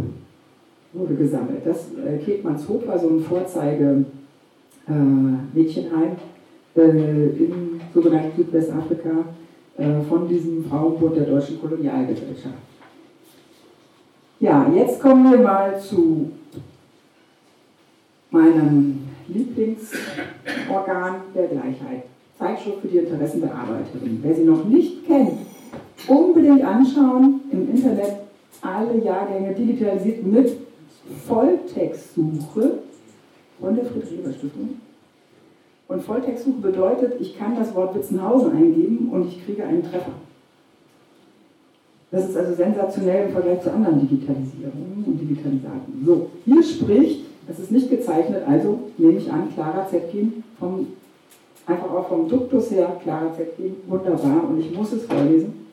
wurde 0.93 1.15
gesammelt. 1.15 1.61
Das 1.65 1.87
äh, 1.93 2.17
Ketmannshoop 2.17 2.87
war 2.87 2.99
so 2.99 3.09
ein 3.09 3.19
Vorzeige 3.21 4.05
äh, 4.87 4.91
Mädchenheim 5.53 6.11
äh, 6.75 6.81
in 6.81 7.81
sogenannten 7.93 8.35
Südwestafrika 8.37 9.25
äh, 9.77 10.01
von 10.07 10.27
diesem 10.27 10.65
Frauenbund 10.65 11.15
der 11.15 11.25
deutschen 11.25 11.59
Kolonialgesellschaft. 11.59 12.55
Ja, 14.39 14.69
jetzt 14.75 14.99
kommen 14.99 15.31
wir 15.31 15.39
mal 15.39 15.79
zu 15.79 16.29
meinem 18.29 19.12
Lieblingsorgan 19.27 21.15
der 21.35 21.47
Gleichheit. 21.47 22.03
Zeitschrift 22.37 22.81
für 22.81 22.87
die 22.87 22.97
Interessenbearbeiterin. 22.97 24.19
Wer 24.21 24.35
sie 24.35 24.43
noch 24.43 24.65
nicht 24.65 25.05
kennt, 25.05 25.31
unbedingt 26.07 26.63
anschauen. 26.63 27.41
Im 27.51 27.69
Internet 27.69 28.17
alle 28.61 28.97
Jahrgänge 29.03 29.53
digitalisiert 29.53 30.25
mit 30.25 30.57
Volltextsuche 31.27 32.79
von 33.59 33.75
der 33.75 33.85
Friedrich-Ebert-Stiftung. 33.85 34.69
Und 35.87 36.01
Volltextsuche 36.01 36.59
bedeutet, 36.59 37.19
ich 37.19 37.37
kann 37.37 37.55
das 37.55 37.75
Wort 37.75 37.95
Witzenhausen 37.95 38.51
eingeben 38.53 39.09
und 39.11 39.27
ich 39.27 39.45
kriege 39.45 39.63
einen 39.63 39.83
Treffer. 39.83 40.13
Das 42.09 42.29
ist 42.29 42.37
also 42.37 42.53
sensationell 42.53 43.27
im 43.27 43.33
Vergleich 43.33 43.61
zu 43.61 43.71
anderen 43.71 43.99
Digitalisierungen 44.01 45.03
und 45.05 45.19
Digitalisaten. 45.19 46.03
So, 46.05 46.29
hier 46.45 46.63
spricht, 46.63 47.25
es 47.49 47.59
ist 47.59 47.71
nicht 47.71 47.89
gezeichnet, 47.89 48.43
also 48.47 48.79
nehme 48.97 49.17
ich 49.17 49.31
an, 49.31 49.49
Clara 49.53 49.87
Zetkin, 49.87 50.43
vom, 50.59 50.87
einfach 51.65 51.91
auch 51.91 52.07
vom 52.07 52.27
Duktus 52.27 52.71
her, 52.71 52.97
Clara 53.03 53.33
Zetkin, 53.35 53.75
wunderbar, 53.87 54.49
und 54.49 54.59
ich 54.59 54.75
muss 54.75 54.93
es 54.93 55.05
vorlesen. 55.05 55.67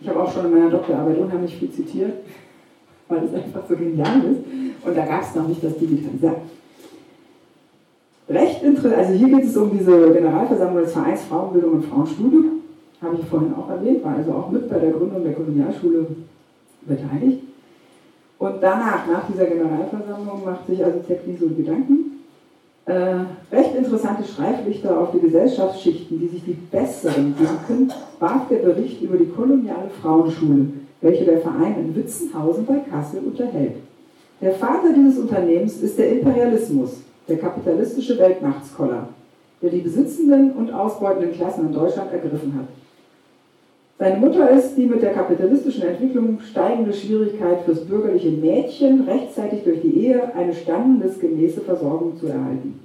Ich 0.00 0.08
habe 0.08 0.22
auch 0.22 0.32
schon 0.32 0.46
in 0.46 0.52
meiner 0.52 0.70
Doktorarbeit 0.70 1.18
unheimlich 1.18 1.56
viel 1.56 1.70
zitiert, 1.70 2.14
weil 3.08 3.24
es 3.24 3.34
einfach 3.34 3.62
so 3.68 3.76
genial 3.76 4.20
ist. 4.24 4.86
Und 4.86 4.96
da 4.96 5.06
gab 5.06 5.22
es 5.22 5.34
noch 5.34 5.46
nicht 5.46 5.62
das 5.62 5.76
Digitalisieren. 5.78 6.34
Recht 8.28 8.62
interessant, 8.62 8.96
also 8.96 9.12
hier 9.12 9.28
geht 9.28 9.44
es 9.44 9.56
um 9.56 9.76
diese 9.76 10.12
Generalversammlung 10.12 10.82
des 10.82 10.92
Vereins 10.92 11.22
Frauenbildung 11.22 11.72
und 11.72 11.84
Frauenstudium 11.84 12.62
habe 13.02 13.16
ich 13.20 13.26
vorhin 13.26 13.52
auch 13.54 13.68
erwähnt, 13.68 14.04
war 14.04 14.14
also 14.16 14.32
auch 14.32 14.50
mit 14.50 14.70
bei 14.70 14.78
der 14.78 14.92
Gründung 14.92 15.24
der 15.24 15.34
Kolonialschule 15.34 16.06
beteiligt. 16.82 17.42
Und 18.42 18.60
danach, 18.60 19.06
nach 19.06 19.28
dieser 19.28 19.44
Generalversammlung, 19.44 20.44
macht 20.44 20.66
sich 20.66 20.84
also 20.84 20.98
Zeckli 21.06 21.36
so 21.38 21.46
Gedanken. 21.46 22.24
Äh, 22.86 23.54
recht 23.54 23.76
interessante 23.76 24.24
Streiflichter 24.24 24.98
auf 24.98 25.12
die 25.12 25.20
Gesellschaftsschichten, 25.20 26.18
die 26.18 26.26
sich 26.26 26.42
die 26.44 26.58
besseren 26.72 27.36
denken, 27.38 27.92
warf 28.18 28.48
der 28.50 28.56
Bericht 28.56 29.00
über 29.00 29.16
die 29.16 29.28
koloniale 29.28 29.88
Frauenschule, 30.02 30.66
welche 31.02 31.24
der 31.24 31.38
Verein 31.38 31.76
in 31.78 31.94
Witzenhausen 31.94 32.66
bei 32.66 32.80
Kassel 32.90 33.20
unterhält. 33.20 33.76
Der 34.40 34.54
Vater 34.54 34.92
dieses 34.92 35.20
Unternehmens 35.20 35.80
ist 35.80 35.96
der 35.96 36.10
Imperialismus, 36.10 36.94
der 37.28 37.38
kapitalistische 37.38 38.18
Weltmachtskoller, 38.18 39.06
der 39.62 39.70
die 39.70 39.82
besitzenden 39.82 40.50
und 40.54 40.72
ausbeutenden 40.72 41.32
Klassen 41.32 41.68
in 41.68 41.72
Deutschland 41.72 42.10
ergriffen 42.10 42.54
hat. 42.58 42.81
Seine 44.02 44.16
Mutter 44.16 44.50
ist 44.50 44.74
die 44.74 44.86
mit 44.86 45.00
der 45.00 45.12
kapitalistischen 45.12 45.84
Entwicklung 45.84 46.40
steigende 46.40 46.92
Schwierigkeit 46.92 47.60
fürs 47.64 47.84
bürgerliche 47.84 48.32
Mädchen, 48.32 49.02
rechtzeitig 49.02 49.62
durch 49.62 49.80
die 49.80 49.96
Ehe 49.96 50.34
eine 50.34 50.52
standesgemäße 50.52 51.60
Versorgung 51.60 52.18
zu 52.18 52.26
erhalten. 52.26 52.80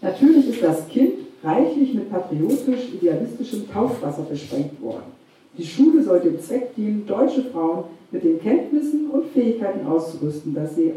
Natürlich 0.00 0.48
ist 0.48 0.62
das 0.62 0.86
Kind 0.86 1.14
reichlich 1.42 1.94
mit 1.94 2.08
patriotisch-idealistischem 2.08 3.68
Taufwasser 3.68 4.22
besprengt 4.30 4.80
worden. 4.80 5.10
Die 5.58 5.66
Schule 5.66 6.04
soll 6.04 6.20
dem 6.20 6.38
Zweck 6.38 6.76
dienen, 6.76 7.04
deutsche 7.04 7.42
Frauen 7.52 7.86
mit 8.12 8.22
den 8.22 8.40
Kenntnissen 8.40 9.10
und 9.10 9.26
Fähigkeiten 9.34 9.84
auszurüsten, 9.88 10.54
dass 10.54 10.76
sie 10.76 10.92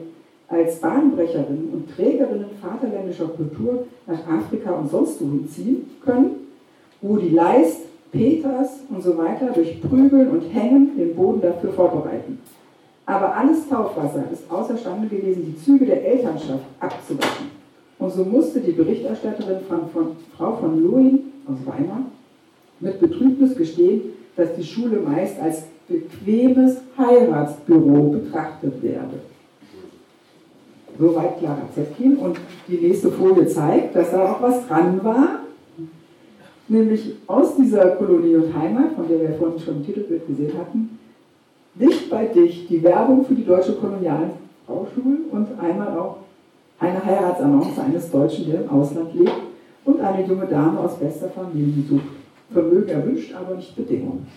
als 0.49 0.75
Bahnbrecherinnen 0.81 1.69
und 1.73 1.89
Trägerinnen 1.95 2.45
vaterländischer 2.61 3.29
Kultur 3.29 3.87
nach 4.05 4.27
Afrika 4.27 4.69
und 4.73 4.91
sonst 4.91 5.19
wohin 5.19 5.49
ziehen 5.49 5.89
können, 6.05 6.35
wo 7.01 7.17
die 7.17 7.29
Leist 7.29 7.79
Peters 8.13 8.81
und 8.89 9.01
so 9.01 9.17
weiter 9.17 9.47
durch 9.47 9.81
Prügeln 9.81 10.29
und 10.29 10.41
Hängen 10.53 10.95
den 10.95 11.15
Boden 11.15 11.41
dafür 11.41 11.73
vorbereiten. 11.73 12.37
Aber 13.05 13.35
alles 13.35 13.67
Taufwasser 13.67 14.23
ist 14.31 14.49
außerstande 14.49 15.07
gewesen, 15.07 15.43
die 15.47 15.61
Züge 15.61 15.87
der 15.87 16.05
Elternschaft 16.05 16.63
abzuwaschen. 16.79 17.47
Und 17.97 18.13
so 18.13 18.23
musste 18.23 18.59
die 18.59 18.71
Berichterstatterin 18.71 19.61
von, 19.67 19.89
von 19.89 20.07
Frau 20.37 20.55
von 20.57 20.81
Luin 20.81 21.19
aus 21.47 21.57
Weimar 21.65 22.03
mit 22.79 22.99
Betrübnis 22.99 23.55
gestehen, 23.57 24.01
dass 24.37 24.55
die 24.55 24.63
Schule 24.63 24.99
meist 24.99 25.39
als 25.41 25.63
bequemes 25.87 26.77
Heiratsbüro 26.97 28.11
betrachtet 28.11 28.81
werde. 28.81 29.21
Soweit 30.99 31.39
Clara 31.39 31.67
Zetkin. 31.73 32.17
Und 32.17 32.37
die 32.67 32.77
nächste 32.77 33.11
Folie 33.11 33.47
zeigt, 33.47 33.95
dass 33.95 34.11
da 34.11 34.31
auch 34.31 34.41
was 34.41 34.67
dran 34.67 35.03
war 35.03 35.42
nämlich 36.67 37.15
aus 37.27 37.55
dieser 37.55 37.87
Kolonie 37.91 38.35
und 38.35 38.55
Heimat, 38.55 38.93
von 38.95 39.07
der 39.07 39.19
wir 39.19 39.35
vorhin 39.35 39.59
schon 39.59 39.77
im 39.77 39.85
Titelbild 39.85 40.27
gesehen 40.27 40.57
hatten, 40.57 40.99
dicht 41.75 42.09
bei 42.09 42.25
dich 42.25 42.67
die 42.67 42.83
Werbung 42.83 43.25
für 43.25 43.35
die 43.35 43.45
deutsche 43.45 43.73
kolonialen 43.73 44.31
Frauschule 44.65 45.17
und 45.31 45.47
einmal 45.59 45.97
auch 45.97 46.17
eine 46.79 47.03
Heiratsannonce 47.03 47.79
eines 47.79 48.11
Deutschen, 48.11 48.51
der 48.51 48.61
im 48.61 48.69
Ausland 48.69 49.13
lebt 49.15 49.33
und 49.85 49.99
eine 49.99 50.25
junge 50.25 50.45
Dame 50.45 50.79
aus 50.79 50.97
bester 50.97 51.29
Familie 51.29 51.83
sucht. 51.87 52.05
Vermögen 52.51 52.89
erwünscht, 52.89 53.33
aber 53.33 53.55
nicht 53.55 53.75
Bedingungen. 53.75 54.27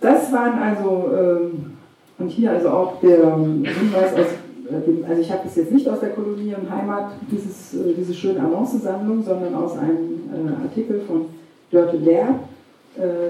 Das 0.00 0.32
waren 0.32 0.58
also, 0.58 1.10
ähm, 1.16 1.76
und 2.18 2.28
hier 2.28 2.50
also 2.50 2.68
auch 2.68 3.00
der 3.00 3.36
Hinweis 3.36 4.14
aus 4.14 4.26
also 4.70 5.20
ich 5.20 5.30
habe 5.32 5.42
das 5.44 5.56
jetzt 5.56 5.72
nicht 5.72 5.88
aus 5.88 6.00
der 6.00 6.10
Kolonie 6.10 6.54
und 6.54 6.70
Heimat, 6.70 7.12
dieses, 7.30 7.74
äh, 7.74 7.94
diese 7.96 8.14
schöne 8.14 8.40
Annoncensammlung, 8.40 9.22
sondern 9.22 9.54
aus 9.54 9.76
einem 9.78 10.20
äh, 10.32 10.62
Artikel 10.62 11.00
von 11.00 11.26
Dörte 11.70 11.98
Lehr, 11.98 12.38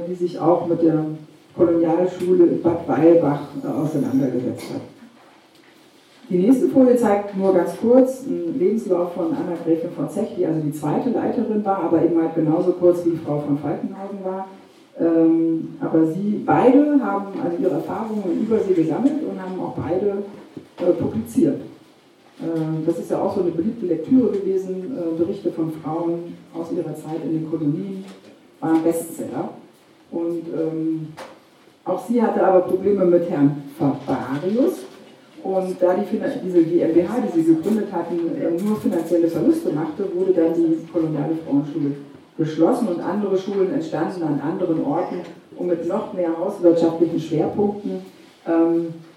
die 0.08 0.14
sich 0.14 0.38
auch 0.38 0.66
mit 0.66 0.80
der 0.80 1.04
Kolonialschule 1.54 2.46
in 2.46 2.62
Bad 2.62 2.88
Weilbach 2.88 3.40
auseinandergesetzt 3.64 4.70
hat. 4.72 4.80
Die 6.30 6.38
nächste 6.38 6.68
Folie 6.68 6.96
zeigt 6.96 7.36
nur 7.36 7.54
ganz 7.54 7.72
kurz 7.80 8.26
einen 8.26 8.58
Lebenslauf 8.58 9.14
von 9.14 9.26
Anna 9.28 9.56
Gräfin 9.64 9.90
von 9.90 10.10
Zech, 10.10 10.28
die 10.36 10.44
also 10.44 10.60
die 10.60 10.72
zweite 10.72 11.08
Leiterin 11.10 11.64
war, 11.64 11.84
aber 11.84 12.02
eben 12.02 12.20
halt 12.20 12.34
genauso 12.34 12.72
kurz 12.72 13.04
wie 13.06 13.16
Frau 13.16 13.40
von 13.40 13.58
Falkenhausen 13.58 14.18
war. 14.24 14.46
Ähm, 15.00 15.76
aber 15.80 16.04
sie 16.06 16.42
beide 16.44 17.00
haben 17.02 17.28
also 17.42 17.62
ihre 17.62 17.74
Erfahrungen 17.74 18.40
über 18.42 18.58
sie 18.58 18.74
gesammelt 18.74 19.22
und 19.22 19.40
haben 19.40 19.58
auch 19.60 19.74
beide 19.76 20.22
äh, 20.80 20.92
publiziert. 20.92 21.60
Äh, 22.40 22.86
das 22.86 22.98
ist 22.98 23.10
ja 23.10 23.20
auch 23.20 23.34
so 23.34 23.42
eine 23.42 23.50
beliebte 23.50 23.86
Lektüre 23.86 24.30
gewesen. 24.32 24.96
Äh, 24.96 25.18
Berichte 25.18 25.50
von 25.50 25.72
Frauen 25.82 26.34
aus 26.54 26.72
ihrer 26.72 26.94
Zeit 26.94 27.24
in 27.24 27.32
den 27.32 27.50
Kolonien 27.50 28.04
waren 28.60 28.82
Bestseller. 28.82 29.50
Und 30.10 30.42
ähm, 30.56 31.08
auch 31.84 32.06
sie 32.06 32.22
hatte 32.22 32.42
aber 32.42 32.60
Probleme 32.60 33.04
mit 33.04 33.28
Herrn 33.28 33.62
Fabarius. 33.78 34.84
Und 35.42 35.76
da 35.80 35.94
die, 35.94 36.18
diese 36.44 36.64
GmbH, 36.64 37.14
die 37.20 37.40
sie 37.40 37.54
gegründet 37.54 37.92
hatten, 37.92 38.16
nur 38.64 38.76
finanzielle 38.76 39.28
Verluste 39.28 39.72
machte, 39.72 40.04
wurde 40.14 40.32
dann 40.32 40.52
die 40.54 40.86
koloniale 40.92 41.36
Frauenschule 41.46 41.92
geschlossen 42.36 42.88
und 42.88 43.00
andere 43.00 43.36
Schulen 43.36 43.72
entstanden 43.72 44.22
an 44.22 44.40
anderen 44.40 44.84
Orten 44.84 45.20
und 45.56 45.66
mit 45.66 45.86
noch 45.86 46.12
mehr 46.12 46.30
hauswirtschaftlichen 46.38 47.20
Schwerpunkten. 47.20 48.00
Ähm, 48.46 48.86
äh, 48.86 49.07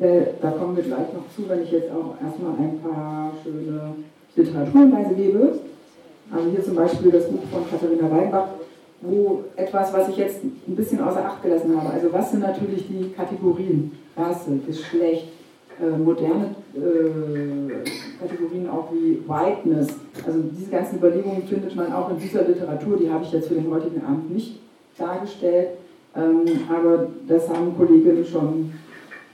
da 0.00 0.50
kommen 0.52 0.76
wir 0.76 0.82
gleich 0.82 1.12
noch 1.12 1.28
zu, 1.34 1.48
wenn 1.48 1.62
ich 1.62 1.70
jetzt 1.72 1.90
auch 1.90 2.14
erstmal 2.24 2.52
ein 2.58 2.80
paar 2.82 3.32
schöne 3.42 3.94
Literaturhinweise 4.34 5.14
gebe. 5.14 5.58
Also 6.32 6.50
hier 6.50 6.64
zum 6.64 6.76
Beispiel 6.76 7.10
das 7.10 7.28
Buch 7.28 7.42
von 7.52 7.68
Katharina 7.68 8.10
Weinbach, 8.10 8.48
wo 9.02 9.44
etwas, 9.56 9.92
was 9.92 10.08
ich 10.08 10.16
jetzt 10.16 10.42
ein 10.44 10.76
bisschen 10.76 11.00
außer 11.00 11.24
Acht 11.24 11.42
gelassen 11.42 11.76
habe. 11.76 11.90
Also 11.92 12.12
was 12.12 12.30
sind 12.30 12.40
natürlich 12.40 12.86
die 12.88 13.10
Kategorien? 13.10 13.92
Rasse, 14.16 14.58
Geschlecht, 14.66 15.28
äh, 15.80 15.96
moderne 15.96 16.54
äh, 16.74 18.20
Kategorien 18.20 18.68
auch 18.68 18.88
wie 18.92 19.22
Whiteness. 19.26 19.88
Also 20.26 20.40
diese 20.56 20.70
ganzen 20.70 20.98
Überlegungen 20.98 21.42
findet 21.44 21.74
man 21.74 21.92
auch 21.92 22.10
in 22.10 22.18
dieser 22.18 22.42
Literatur, 22.42 22.96
die 22.98 23.10
habe 23.10 23.24
ich 23.24 23.32
jetzt 23.32 23.48
für 23.48 23.54
den 23.54 23.70
heutigen 23.70 24.04
Abend 24.04 24.30
nicht 24.32 24.60
dargestellt, 24.98 25.68
ähm, 26.14 26.44
aber 26.68 27.08
das 27.26 27.48
haben 27.48 27.76
Kolleginnen 27.76 28.24
schon 28.24 28.72
äh, 28.72 28.79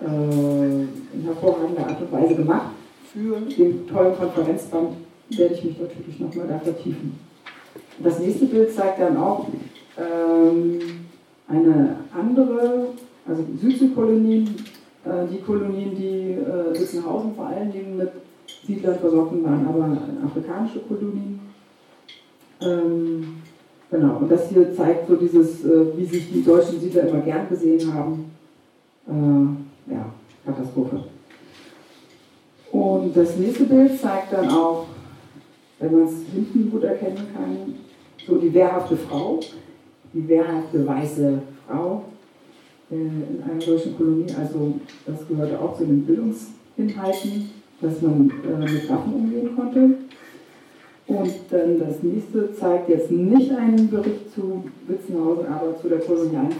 in 0.00 1.22
hervorragender 1.24 1.86
Art 1.86 2.00
und 2.00 2.12
Weise 2.12 2.34
gemacht. 2.34 2.72
Für 3.12 3.40
den 3.40 3.86
tollen 3.88 4.14
Konferenzband 4.16 4.90
werde 5.30 5.54
ich 5.54 5.64
mich 5.64 5.80
natürlich 5.80 6.20
nochmal 6.20 6.46
da 6.48 6.58
vertiefen. 6.58 7.18
Das 7.98 8.18
nächste 8.18 8.46
Bild 8.46 8.72
zeigt 8.72 9.00
dann 9.00 9.16
auch 9.16 9.46
ähm, 9.96 10.78
eine 11.48 11.96
andere, 12.14 12.88
also 13.26 13.44
Südseekolonien, 13.60 14.54
äh, 15.04 15.26
die 15.32 15.40
Kolonien, 15.40 15.96
die 15.96 16.32
äh, 16.32 16.78
Witzenhausen 16.78 17.34
vor 17.34 17.46
allen 17.46 17.72
Dingen 17.72 17.96
mit 17.96 18.10
Siedlern 18.66 18.98
versorgt 18.98 19.32
waren, 19.44 19.66
aber 19.66 19.98
afrikanische 20.24 20.80
Kolonien. 20.80 21.40
Ähm, 22.60 23.36
genau, 23.90 24.18
und 24.18 24.30
das 24.30 24.48
hier 24.50 24.74
zeigt 24.74 25.08
so 25.08 25.16
dieses, 25.16 25.64
äh, 25.64 25.96
wie 25.96 26.04
sich 26.04 26.32
die 26.32 26.44
deutschen 26.44 26.80
Siedler 26.80 27.08
immer 27.08 27.20
gern 27.20 27.48
gesehen 27.48 27.92
haben. 27.94 28.30
Äh, 29.08 29.65
ja, 29.90 30.12
Katastrophe. 30.44 31.04
Und 32.72 33.16
das 33.16 33.36
nächste 33.36 33.64
Bild 33.64 33.98
zeigt 33.98 34.32
dann 34.32 34.50
auch, 34.50 34.86
wenn 35.78 35.92
man 35.92 36.08
es 36.08 36.14
hinten 36.32 36.70
gut 36.70 36.84
erkennen 36.84 37.26
kann, 37.34 37.74
so 38.26 38.36
die 38.36 38.52
wehrhafte 38.52 38.96
Frau, 38.96 39.40
die 40.12 40.26
wehrhafte 40.28 40.86
weiße 40.86 41.42
Frau 41.66 42.04
äh, 42.90 42.94
in 42.94 43.42
einer 43.42 43.64
deutschen 43.64 43.96
Kolonie. 43.96 44.32
Also 44.38 44.74
das 45.06 45.26
gehörte 45.28 45.60
auch 45.60 45.76
zu 45.76 45.84
den 45.84 46.04
Bildungsinhalten, 46.04 47.50
dass 47.80 48.02
man 48.02 48.30
äh, 48.30 48.70
mit 48.70 48.90
Waffen 48.90 49.14
umgehen 49.14 49.54
konnte. 49.54 49.90
Und 51.08 51.30
dann 51.50 51.78
das 51.78 52.02
nächste 52.02 52.52
zeigt 52.54 52.88
jetzt 52.88 53.12
nicht 53.12 53.52
einen 53.52 53.88
Bericht 53.88 54.32
zu 54.34 54.64
Witzenhausen, 54.88 55.46
aber 55.46 55.78
zu 55.80 55.88
der 55.88 56.00
kolonialen 56.00 56.50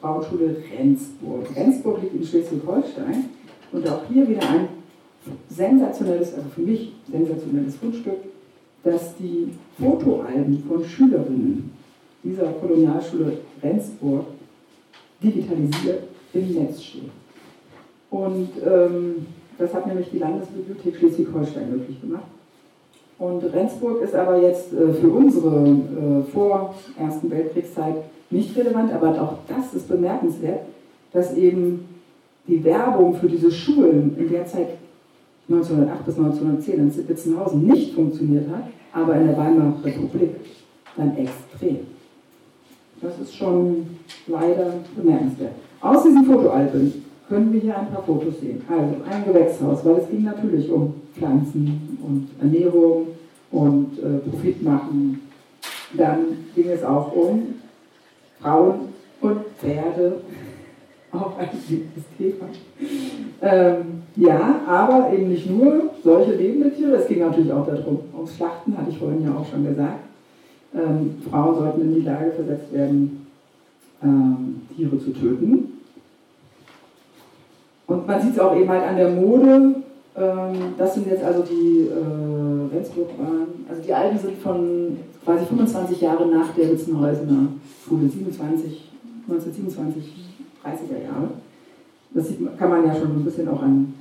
Frauenschule 0.00 0.56
Rendsburg. 0.76 1.54
Rendsburg 1.54 2.02
liegt 2.02 2.14
in 2.14 2.24
Schleswig-Holstein 2.24 3.26
und 3.70 3.88
auch 3.88 4.00
hier 4.10 4.26
wieder 4.26 4.48
ein 4.48 4.68
sensationelles, 5.48 6.34
also 6.34 6.48
für 6.54 6.62
mich 6.62 6.94
sensationelles 7.10 7.76
Fundstück, 7.76 8.18
dass 8.82 9.14
die 9.16 9.50
Fotoalben 9.78 10.64
von 10.66 10.82
Schülerinnen 10.84 11.70
dieser 12.24 12.46
Kolonialschule 12.46 13.38
Rendsburg 13.62 14.24
digitalisiert 15.22 16.04
im 16.32 16.54
Netz 16.54 16.82
stehen. 16.82 17.10
Und 18.10 18.48
ähm, 18.64 19.26
das 19.58 19.72
hat 19.74 19.86
nämlich 19.86 20.08
die 20.10 20.18
Landesbibliothek 20.18 20.96
Schleswig-Holstein 20.96 21.70
möglich 21.70 22.00
gemacht. 22.00 22.24
Und 23.22 23.44
Rendsburg 23.54 24.02
ist 24.02 24.16
aber 24.16 24.42
jetzt 24.42 24.72
äh, 24.72 24.92
für 24.94 25.08
unsere 25.08 25.68
äh, 25.68 26.32
vor 26.32 26.74
Ersten 26.98 27.30
Weltkriegszeit 27.30 27.94
nicht 28.30 28.56
relevant, 28.56 28.92
aber 28.92 29.10
auch 29.22 29.34
das 29.46 29.72
ist 29.74 29.86
bemerkenswert, 29.86 30.62
dass 31.12 31.32
eben 31.36 31.84
die 32.48 32.64
Werbung 32.64 33.14
für 33.14 33.28
diese 33.28 33.52
Schulen 33.52 34.16
in 34.18 34.28
der 34.28 34.44
Zeit 34.46 34.70
1908 35.48 36.04
bis 36.04 36.16
1910 36.16 36.74
in 36.74 36.90
Sitzenhausen 36.90 37.64
nicht 37.64 37.94
funktioniert 37.94 38.48
hat, 38.50 38.64
aber 38.92 39.14
in 39.14 39.28
der 39.28 39.38
Weimarer 39.38 39.74
Republik 39.84 40.30
dann 40.96 41.16
extrem. 41.16 41.78
Das 43.00 43.20
ist 43.20 43.36
schon 43.36 43.86
leider 44.26 44.74
bemerkenswert. 44.96 45.52
Aus 45.80 46.02
diesen 46.02 46.24
Fotoalben 46.24 47.04
können 47.32 47.50
wir 47.50 47.60
hier 47.60 47.78
ein 47.78 47.90
paar 47.90 48.02
Fotos 48.02 48.40
sehen. 48.40 48.60
Also 48.68 48.96
ein 49.10 49.24
Gewächshaus, 49.24 49.82
weil 49.86 49.96
es 49.96 50.10
ging 50.10 50.24
natürlich 50.24 50.70
um 50.70 50.92
Pflanzen 51.14 51.98
und 52.02 52.28
Ernährung 52.38 53.06
und 53.50 53.98
äh, 53.98 54.28
Profit 54.28 54.62
machen. 54.62 55.22
Dann 55.94 56.18
ging 56.54 56.68
es 56.68 56.84
auch 56.84 57.10
um 57.16 57.54
Frauen 58.38 58.74
und 59.22 59.38
Pferde, 59.58 60.20
auch 61.12 61.38
ein 61.38 61.48
wichtiges 61.52 62.04
Thema. 62.18 62.48
Ähm, 63.40 64.02
ja, 64.16 64.60
aber 64.66 65.10
eben 65.14 65.30
nicht 65.30 65.48
nur 65.48 65.90
solche 66.04 66.34
lebende 66.34 66.74
Tiere, 66.74 66.96
es 66.96 67.08
ging 67.08 67.20
natürlich 67.20 67.50
auch 67.50 67.66
darum, 67.66 68.00
ums 68.14 68.36
Schlachten, 68.36 68.76
hatte 68.76 68.90
ich 68.90 68.98
vorhin 68.98 69.24
ja 69.24 69.34
auch 69.34 69.46
schon 69.50 69.64
gesagt. 69.64 70.00
Ähm, 70.74 71.16
Frauen 71.30 71.54
sollten 71.54 71.80
in 71.80 71.94
die 71.94 72.00
Lage 72.02 72.32
versetzt 72.32 72.70
werden, 72.74 73.26
ähm, 74.02 74.62
Tiere 74.76 74.98
zu 74.98 75.12
töten. 75.14 75.81
Und 77.92 78.06
man 78.06 78.22
sieht 78.22 78.32
es 78.32 78.38
auch 78.38 78.56
eben 78.56 78.70
halt 78.70 78.84
an 78.84 78.96
der 78.96 79.10
Mode. 79.10 79.74
Ähm, 80.16 80.74
das 80.78 80.94
sind 80.94 81.06
jetzt 81.08 81.22
also 81.22 81.42
die 81.42 81.88
äh, 81.88 82.74
Rendsburg-Bahn. 82.74 83.66
Also 83.68 83.82
die 83.82 83.92
Alben 83.92 84.18
sind 84.18 84.38
von 84.38 84.96
quasi 85.24 85.44
25 85.44 86.00
Jahre 86.00 86.26
nach 86.26 86.54
der 86.54 86.70
Witzenhäusener 86.70 87.48
Schule, 87.86 88.08
27, 88.08 88.90
1927, 89.28 90.32
30er 90.64 91.04
Jahre. 91.04 91.28
Das 92.14 92.28
sieht, 92.28 92.58
kann 92.58 92.70
man 92.70 92.86
ja 92.86 92.94
schon 92.94 93.10
ein 93.10 93.24
bisschen 93.24 93.48
auch 93.48 93.62
an, 93.62 93.92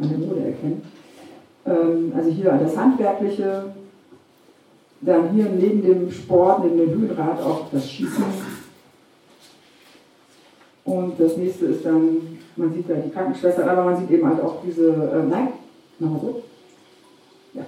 an 0.00 0.08
der 0.08 0.18
Mode 0.18 0.40
erkennen. 0.40 0.82
Ähm, 1.64 2.12
also 2.16 2.30
hier 2.30 2.58
das 2.60 2.76
Handwerkliche, 2.76 3.66
dann 5.00 5.30
hier 5.30 5.46
neben 5.46 5.82
dem 5.82 6.10
Sport, 6.10 6.64
neben 6.64 6.76
dem 6.76 6.90
Höhenrad 6.90 7.40
auch 7.40 7.66
das 7.70 7.88
Schießen. 7.88 8.24
Und 10.84 11.20
das 11.20 11.36
nächste 11.36 11.66
ist 11.66 11.84
dann, 11.84 12.37
man 12.58 12.72
sieht 12.72 12.90
da 12.90 12.94
die 12.94 13.10
Krankenschwester, 13.10 13.70
aber 13.70 13.84
man 13.84 13.96
sieht 13.96 14.10
eben 14.10 14.26
halt 14.26 14.40
auch 14.42 14.56
diese, 14.66 14.88
äh, 14.88 15.28
nein, 15.28 15.48
nochmal 15.98 16.20
so. 16.20 16.42
Ja. 17.54 17.64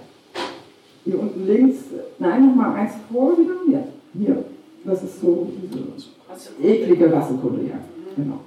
Hier 1.04 1.18
unten 1.18 1.46
links, 1.46 1.78
nein, 2.18 2.46
nochmal 2.48 2.74
eins 2.74 2.92
vor 3.10 3.38
wieder. 3.38 3.54
Ja, 3.70 3.84
hier. 4.12 4.44
Das 4.84 5.02
ist 5.02 5.20
so 5.20 5.48
diese 5.62 6.66
eklige 6.66 7.12
Rassekunde, 7.12 7.68
ja. 7.68 7.78
Genau. 8.16 8.40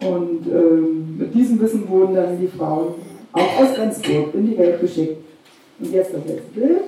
Und 0.00 0.46
ähm, 0.46 1.18
mit 1.18 1.34
diesem 1.34 1.60
Wissen 1.60 1.88
wurden 1.88 2.14
dann 2.14 2.38
die 2.38 2.46
Frauen 2.46 2.94
auch 3.32 3.60
aus 3.60 3.76
Rendsburg 3.76 4.34
in 4.34 4.50
die 4.50 4.58
Welt 4.58 4.80
geschickt. 4.80 5.16
Und 5.80 5.92
jetzt 5.92 6.14
das 6.14 6.24
letzte 6.24 6.50
Bild. 6.54 6.80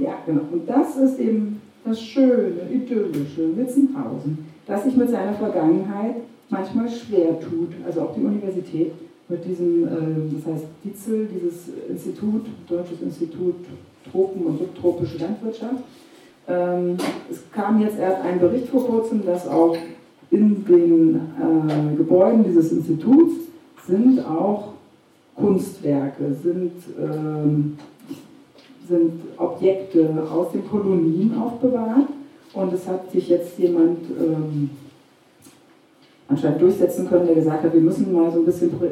Ja, 0.00 0.14
genau. 0.26 0.42
Und 0.52 0.68
das 0.68 0.96
ist 0.96 1.18
eben 1.18 1.60
das 1.84 2.00
schöne, 2.00 2.52
idyllische 2.72 3.56
Witzenhausen, 3.56 4.46
das 4.66 4.84
sich 4.84 4.96
mit 4.96 5.10
seiner 5.10 5.34
Vergangenheit 5.34 6.16
manchmal 6.50 6.88
schwer 6.88 7.38
tut. 7.40 7.70
Also 7.86 8.02
auch 8.02 8.14
die 8.14 8.22
Universität 8.22 8.92
mit 9.28 9.44
diesem, 9.44 9.84
äh, 9.84 9.90
das 10.36 10.54
heißt 10.54 10.64
Dietzel, 10.84 11.28
dieses 11.32 11.68
Institut, 11.88 12.46
Deutsches 12.68 13.00
Institut 13.02 13.56
Tropen- 14.10 14.44
und 14.44 14.58
subtropische 14.58 15.18
Landwirtschaft. 15.18 15.82
Ähm, 16.46 16.96
es 17.30 17.42
kam 17.52 17.80
jetzt 17.80 17.98
erst 17.98 18.22
ein 18.22 18.38
Bericht 18.38 18.68
vor 18.68 18.86
kurzem, 18.86 19.24
dass 19.24 19.48
auch 19.48 19.76
in 20.30 20.64
den 20.64 21.14
äh, 21.14 21.96
Gebäuden 21.96 22.44
dieses 22.44 22.72
Instituts 22.72 23.34
sind 23.86 24.20
auch 24.20 24.74
Kunstwerke, 25.36 26.34
sind 26.42 26.72
ähm, 27.00 27.78
sind 28.88 29.22
Objekte 29.38 30.26
aus 30.30 30.52
den 30.52 30.68
Kolonien 30.68 31.34
aufbewahrt 31.38 32.08
und 32.52 32.72
es 32.72 32.86
hat 32.86 33.10
sich 33.10 33.28
jetzt 33.28 33.58
jemand 33.58 33.98
ähm, 34.20 34.70
anscheinend 36.34 36.60
durchsetzen 36.60 37.08
können, 37.08 37.26
der 37.26 37.36
gesagt 37.36 37.62
hat, 37.62 37.72
wir 37.72 37.80
müssen 37.80 38.12
mal 38.12 38.30
so 38.30 38.40
ein 38.40 38.44
bisschen 38.44 38.70
Prä 38.78 38.88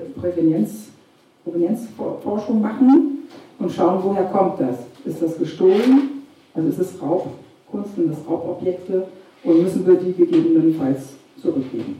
Provenienzforschung 1.44 2.60
machen 2.60 3.28
und 3.58 3.72
schauen, 3.72 3.98
woher 4.04 4.26
kommt 4.26 4.60
das? 4.60 4.76
Ist 5.04 5.20
das 5.20 5.36
gestohlen? 5.36 6.22
Also 6.54 6.68
ist 6.68 6.78
es 6.78 7.02
Raubkunst, 7.02 7.96
sind 7.96 8.12
das 8.12 8.18
Raubobjekte 8.28 9.08
und 9.42 9.62
müssen 9.62 9.84
wir 9.84 9.96
die 9.96 10.12
gegebenenfalls 10.12 11.14
zurückgeben? 11.40 11.96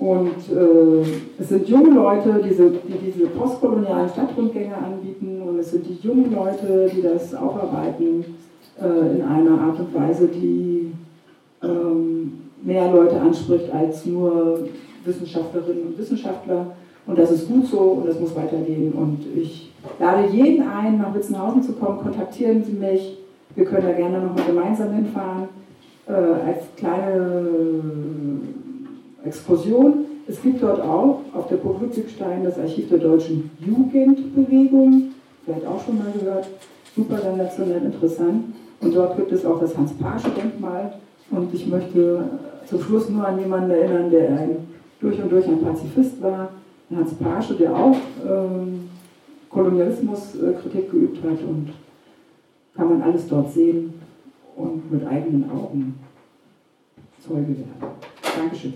Und 0.00 0.34
äh, 0.50 1.04
es 1.38 1.48
sind 1.48 1.68
junge 1.68 1.90
Leute, 1.90 2.42
diese, 2.44 2.70
die 2.70 3.12
diese 3.12 3.26
postkolonialen 3.28 4.08
Stadtrundgänge 4.08 4.76
anbieten 4.76 5.40
und 5.42 5.60
es 5.60 5.70
sind 5.70 5.86
die 5.86 5.98
jungen 6.04 6.34
Leute, 6.34 6.90
die 6.92 7.02
das 7.02 7.32
aufarbeiten 7.36 8.24
äh, 8.82 9.16
in 9.16 9.22
einer 9.22 9.60
Art 9.60 9.78
und 9.78 9.94
Weise, 9.94 10.26
die 10.26 10.90
ähm, 11.62 12.43
mehr 12.64 12.90
Leute 12.90 13.20
anspricht 13.20 13.70
als 13.72 14.04
nur 14.06 14.68
Wissenschaftlerinnen 15.04 15.88
und 15.88 15.98
Wissenschaftler. 15.98 16.74
Und 17.06 17.18
das 17.18 17.30
ist 17.30 17.48
gut 17.48 17.66
so 17.66 17.78
und 17.78 18.06
das 18.06 18.18
muss 18.18 18.34
weitergehen. 18.34 18.92
Und 18.92 19.20
ich 19.36 19.70
lade 20.00 20.28
jeden 20.28 20.66
ein, 20.66 20.98
nach 20.98 21.14
Witzenhausen 21.14 21.62
zu 21.62 21.74
kommen. 21.74 21.98
Kontaktieren 21.98 22.64
Sie 22.64 22.72
mich. 22.72 23.18
Wir 23.54 23.66
können 23.66 23.86
da 23.86 23.92
gerne 23.92 24.20
nochmal 24.20 24.46
gemeinsam 24.46 24.92
hinfahren. 24.94 25.48
Äh, 26.06 26.12
als 26.12 26.64
kleine 26.76 27.46
Exkursion. 29.24 30.04
Es 30.26 30.42
gibt 30.42 30.62
dort 30.62 30.82
auch 30.82 31.20
auf 31.34 31.48
der 31.48 31.56
Burg 31.56 31.80
Ludwigstein 31.80 32.44
das 32.44 32.58
Archiv 32.58 32.90
der 32.90 32.98
deutschen 32.98 33.50
Jugendbewegung, 33.58 35.12
vielleicht 35.44 35.66
auch 35.66 35.82
schon 35.82 35.98
mal 35.98 36.12
gehört, 36.12 36.46
super 36.94 37.18
sensationell 37.18 37.84
interessant. 37.84 38.54
Und 38.82 38.94
dort 38.94 39.16
gibt 39.16 39.32
es 39.32 39.46
auch 39.46 39.60
das 39.60 39.74
Hans-Pasche-Denkmal. 39.76 40.92
Und 41.30 41.54
ich 41.54 41.66
möchte 41.66 42.24
zum 42.66 42.82
Schluss 42.82 43.08
nur 43.08 43.26
an 43.26 43.38
jemanden 43.38 43.70
erinnern, 43.70 44.10
der 44.10 44.38
ein 44.38 44.56
durch 45.00 45.20
und 45.22 45.30
durch 45.30 45.46
ein 45.46 45.60
Pazifist 45.60 46.22
war, 46.22 46.50
Hans 46.94 47.14
Pasche, 47.14 47.54
der 47.54 47.74
auch 47.74 47.96
ähm, 48.26 48.88
Kolonialismuskritik 49.50 50.90
geübt 50.90 51.22
hat 51.24 51.40
und 51.42 51.72
kann 52.74 52.88
man 52.88 53.02
alles 53.02 53.28
dort 53.28 53.52
sehen 53.52 53.94
und 54.56 54.90
mit 54.90 55.06
eigenen 55.06 55.50
Augen 55.50 55.98
Zeuge 57.20 57.48
werden. 57.48 57.94
Dankeschön. 58.36 58.74